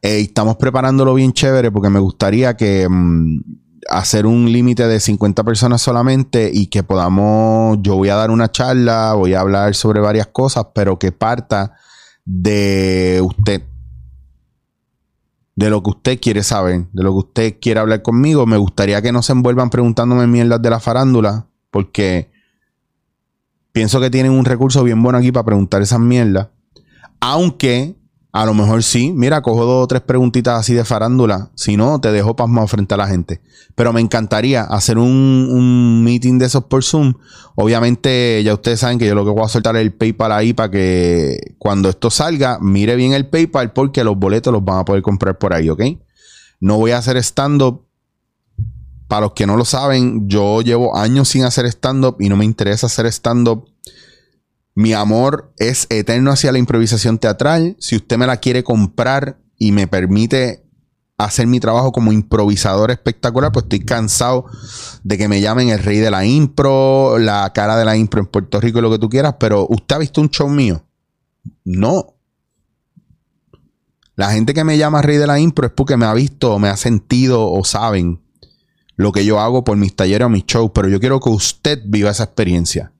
Eh, 0.00 0.20
estamos 0.20 0.56
preparándolo 0.56 1.14
bien 1.14 1.32
chévere 1.32 1.70
porque 1.70 1.88
me 1.88 2.00
gustaría 2.00 2.56
que 2.56 2.88
mm, 2.88 3.40
hacer 3.88 4.26
un 4.26 4.52
límite 4.52 4.86
de 4.86 5.00
50 5.00 5.44
personas 5.44 5.82
solamente 5.82 6.50
y 6.52 6.66
que 6.66 6.82
podamos, 6.82 7.78
yo 7.82 7.96
voy 7.96 8.08
a 8.08 8.16
dar 8.16 8.30
una 8.30 8.50
charla, 8.50 9.14
voy 9.14 9.34
a 9.34 9.40
hablar 9.40 9.74
sobre 9.74 10.00
varias 10.00 10.28
cosas, 10.28 10.66
pero 10.74 10.98
que 10.98 11.12
parta 11.12 11.74
de 12.24 13.20
usted 13.22 13.62
de 15.54 15.70
lo 15.70 15.82
que 15.82 15.90
usted 15.90 16.20
quiere 16.20 16.42
saber, 16.42 16.86
de 16.92 17.02
lo 17.02 17.12
que 17.12 17.18
usted 17.18 17.56
quiere 17.60 17.80
hablar 17.80 18.02
conmigo. 18.02 18.46
Me 18.46 18.56
gustaría 18.56 19.02
que 19.02 19.12
no 19.12 19.22
se 19.22 19.32
envuelvan 19.32 19.70
preguntándome 19.70 20.26
mierdas 20.26 20.62
de 20.62 20.70
la 20.70 20.80
farándula, 20.80 21.46
porque 21.70 22.30
pienso 23.72 24.00
que 24.00 24.10
tienen 24.10 24.32
un 24.32 24.44
recurso 24.44 24.82
bien 24.82 25.02
bueno 25.02 25.18
aquí 25.18 25.30
para 25.30 25.44
preguntar 25.44 25.82
esas 25.82 26.00
mierdas. 26.00 26.48
Aunque 27.20 27.96
a 28.34 28.46
lo 28.46 28.54
mejor 28.54 28.82
sí, 28.82 29.12
mira, 29.12 29.42
cojo 29.42 29.66
dos 29.66 29.84
o 29.84 29.86
tres 29.86 30.00
preguntitas 30.00 30.58
así 30.58 30.72
de 30.72 30.86
farándula. 30.86 31.50
Si 31.54 31.76
no, 31.76 32.00
te 32.00 32.10
dejo 32.12 32.34
pasmado 32.34 32.66
frente 32.66 32.94
a 32.94 32.96
la 32.96 33.06
gente. 33.06 33.42
Pero 33.74 33.92
me 33.92 34.00
encantaría 34.00 34.62
hacer 34.62 34.96
un, 34.96 35.48
un, 35.50 36.02
meeting 36.02 36.38
de 36.38 36.46
esos 36.46 36.64
por 36.64 36.82
Zoom. 36.82 37.12
Obviamente, 37.56 38.42
ya 38.42 38.54
ustedes 38.54 38.80
saben 38.80 38.98
que 38.98 39.06
yo 39.06 39.14
lo 39.14 39.26
que 39.26 39.30
voy 39.30 39.44
a 39.44 39.48
soltar 39.48 39.76
es 39.76 39.82
el 39.82 39.92
PayPal 39.92 40.32
ahí 40.32 40.54
para 40.54 40.70
que 40.70 41.56
cuando 41.58 41.90
esto 41.90 42.08
salga, 42.08 42.58
mire 42.58 42.96
bien 42.96 43.12
el 43.12 43.28
PayPal 43.28 43.74
porque 43.74 44.02
los 44.02 44.16
boletos 44.16 44.50
los 44.50 44.64
van 44.64 44.78
a 44.78 44.84
poder 44.86 45.02
comprar 45.02 45.36
por 45.36 45.52
ahí, 45.52 45.68
¿ok? 45.68 45.82
No 46.58 46.78
voy 46.78 46.92
a 46.92 46.98
hacer 46.98 47.18
stand-up. 47.18 47.86
Para 49.08 49.26
los 49.26 49.32
que 49.32 49.46
no 49.46 49.58
lo 49.58 49.66
saben, 49.66 50.26
yo 50.26 50.62
llevo 50.62 50.96
años 50.96 51.28
sin 51.28 51.44
hacer 51.44 51.66
stand-up 51.66 52.16
y 52.18 52.30
no 52.30 52.36
me 52.36 52.46
interesa 52.46 52.86
hacer 52.86 53.04
stand-up 53.12 53.71
mi 54.74 54.94
amor 54.94 55.52
es 55.58 55.86
eterno 55.90 56.30
hacia 56.30 56.52
la 56.52 56.58
improvisación 56.58 57.18
teatral. 57.18 57.76
Si 57.78 57.96
usted 57.96 58.16
me 58.16 58.26
la 58.26 58.38
quiere 58.38 58.64
comprar 58.64 59.38
y 59.58 59.72
me 59.72 59.86
permite 59.86 60.64
hacer 61.18 61.46
mi 61.46 61.60
trabajo 61.60 61.92
como 61.92 62.12
improvisador 62.12 62.90
espectacular, 62.90 63.52
pues 63.52 63.64
estoy 63.64 63.80
cansado 63.80 64.46
de 65.04 65.18
que 65.18 65.28
me 65.28 65.40
llamen 65.40 65.68
el 65.68 65.78
rey 65.78 65.98
de 65.98 66.10
la 66.10 66.24
impro, 66.24 67.18
la 67.18 67.52
cara 67.54 67.76
de 67.76 67.84
la 67.84 67.96
impro 67.96 68.20
en 68.20 68.26
Puerto 68.26 68.60
Rico 68.60 68.80
lo 68.80 68.90
que 68.90 68.98
tú 68.98 69.08
quieras, 69.08 69.36
pero 69.38 69.66
¿usted 69.68 69.96
ha 69.96 69.98
visto 69.98 70.20
un 70.20 70.30
show 70.30 70.48
mío? 70.48 70.84
No. 71.64 72.16
La 74.16 74.32
gente 74.32 74.54
que 74.54 74.64
me 74.64 74.78
llama 74.78 75.02
rey 75.02 75.16
de 75.18 75.26
la 75.26 75.38
impro 75.38 75.66
es 75.66 75.72
porque 75.72 75.96
me 75.96 76.06
ha 76.06 76.14
visto, 76.14 76.58
me 76.58 76.68
ha 76.68 76.76
sentido 76.76 77.50
o 77.50 77.62
saben 77.64 78.22
lo 78.96 79.12
que 79.12 79.24
yo 79.24 79.38
hago 79.38 79.64
por 79.64 79.76
mis 79.76 79.94
talleres 79.94 80.26
o 80.26 80.30
mis 80.30 80.44
shows, 80.44 80.70
pero 80.74 80.88
yo 80.88 80.98
quiero 80.98 81.20
que 81.20 81.30
usted 81.30 81.82
viva 81.84 82.10
esa 82.10 82.24
experiencia 82.24 82.91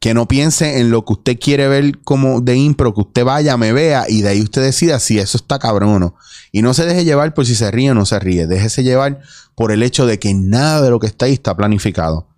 que 0.00 0.14
no 0.14 0.28
piense 0.28 0.80
en 0.80 0.90
lo 0.90 1.04
que 1.04 1.14
usted 1.14 1.38
quiere 1.38 1.68
ver 1.68 2.00
como 2.00 2.40
de 2.40 2.56
impro, 2.56 2.94
que 2.94 3.00
usted 3.00 3.24
vaya, 3.24 3.56
me 3.56 3.72
vea 3.72 4.04
y 4.08 4.22
de 4.22 4.28
ahí 4.28 4.42
usted 4.42 4.62
decida 4.62 4.98
si 4.98 5.18
eso 5.18 5.38
está 5.38 5.58
cabrón 5.58 5.90
o 5.90 5.98
no. 5.98 6.14
Y 6.52 6.62
no 6.62 6.74
se 6.74 6.86
deje 6.86 7.04
llevar 7.04 7.34
por 7.34 7.46
si 7.46 7.54
se 7.54 7.70
ríe 7.70 7.90
o 7.90 7.94
no 7.94 8.06
se 8.06 8.18
ríe. 8.18 8.46
Déjese 8.46 8.82
llevar 8.82 9.20
por 9.54 9.72
el 9.72 9.82
hecho 9.82 10.06
de 10.06 10.18
que 10.18 10.32
nada 10.34 10.82
de 10.82 10.90
lo 10.90 11.00
que 11.00 11.06
está 11.06 11.26
ahí 11.26 11.32
está 11.32 11.56
planificado. 11.56 12.28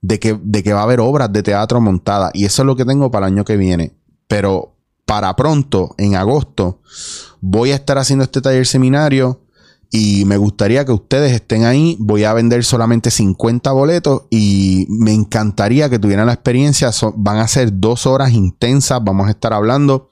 De 0.00 0.20
que, 0.20 0.38
de 0.40 0.62
que 0.62 0.72
va 0.72 0.80
a 0.80 0.84
haber 0.84 1.00
obras 1.00 1.32
de 1.32 1.42
teatro 1.42 1.80
montadas. 1.80 2.30
Y 2.34 2.44
eso 2.44 2.62
es 2.62 2.66
lo 2.66 2.76
que 2.76 2.84
tengo 2.84 3.10
para 3.10 3.26
el 3.26 3.34
año 3.34 3.44
que 3.44 3.56
viene. 3.56 3.94
Pero 4.26 4.76
para 5.06 5.34
pronto, 5.34 5.94
en 5.98 6.14
agosto, 6.14 6.80
voy 7.40 7.72
a 7.72 7.76
estar 7.76 7.98
haciendo 7.98 8.24
este 8.24 8.40
taller 8.40 8.66
seminario 8.66 9.40
y 9.90 10.24
me 10.26 10.36
gustaría 10.36 10.84
que 10.84 10.92
ustedes 10.92 11.32
estén 11.32 11.64
ahí. 11.64 11.96
Voy 11.98 12.24
a 12.24 12.34
vender 12.34 12.62
solamente 12.64 13.10
50 13.10 13.72
boletos 13.72 14.24
y 14.30 14.86
me 14.90 15.12
encantaría 15.12 15.88
que 15.88 15.98
tuvieran 15.98 16.26
la 16.26 16.34
experiencia. 16.34 16.90
van 17.16 17.38
a 17.38 17.48
ser 17.48 17.70
dos 17.72 18.06
horas 18.06 18.32
intensas. 18.32 19.02
Vamos 19.02 19.28
a 19.28 19.30
estar 19.30 19.54
hablando. 19.54 20.10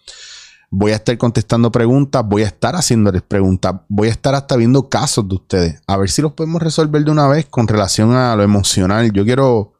Voy 0.71 0.93
a 0.93 0.97
estar 0.97 1.17
contestando 1.19 1.71
preguntas. 1.71 2.25
Voy 2.27 2.43
a 2.43 2.47
estar 2.47 2.75
haciéndoles 2.75 3.21
preguntas. 3.23 3.75
Voy 3.89 4.09
a 4.09 4.13
estar 4.13 4.35
hasta 4.35 4.57
viendo 4.57 4.89
casos 4.89 5.29
de 5.29 5.35
ustedes. 5.35 5.83
A 5.87 5.99
ver 5.99 6.09
si 6.09 6.23
los 6.23 6.33
podemos 6.33 6.63
resolver 6.63 7.05
de 7.05 7.11
una 7.11 7.29
vez 7.29 7.45
con 7.45 7.69
relación 7.69 8.15
a 8.15 8.35
lo 8.35 8.43
emocional. 8.43 9.13
Yo 9.13 9.25
quiero, 9.25 9.75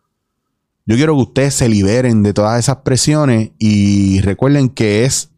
yo 0.85 0.97
quiero 0.97 1.15
que 1.15 1.23
ustedes 1.23 1.55
se 1.55 1.71
liberen 1.71 2.23
de 2.23 2.35
todas 2.35 2.59
esas 2.59 2.77
presiones 2.77 3.53
y 3.59 4.21
recuerden 4.21 4.69
que 4.69 5.07
es 5.07 5.31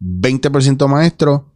20% 0.00 0.88
maestro 0.88 1.55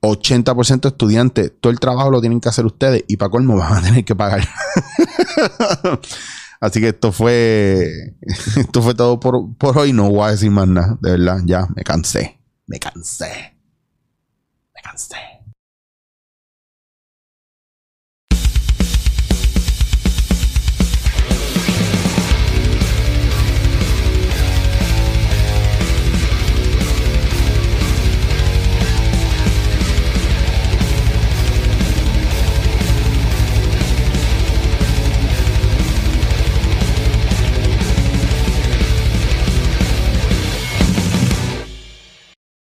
80% 0.00 0.88
estudiantes, 0.88 1.52
todo 1.60 1.72
el 1.72 1.80
trabajo 1.80 2.10
lo 2.10 2.20
tienen 2.20 2.40
que 2.40 2.48
hacer 2.48 2.64
ustedes 2.64 3.04
y 3.06 3.16
para 3.16 3.30
colmo 3.30 3.56
van 3.56 3.78
a 3.78 3.82
tener 3.82 4.04
que 4.04 4.16
pagar. 4.16 4.46
Así 6.60 6.80
que 6.80 6.88
esto 6.88 7.10
fue, 7.10 8.16
esto 8.56 8.82
fue 8.82 8.94
todo 8.94 9.18
por, 9.18 9.56
por 9.56 9.78
hoy. 9.78 9.92
No 9.92 10.10
voy 10.10 10.28
a 10.28 10.30
decir 10.32 10.50
más 10.50 10.68
nada, 10.68 10.98
de 11.00 11.12
verdad. 11.12 11.40
Ya 11.44 11.66
me 11.74 11.82
cansé, 11.82 12.38
me 12.66 12.78
cansé, 12.78 13.56
me 14.74 14.82
cansé. 14.82 15.39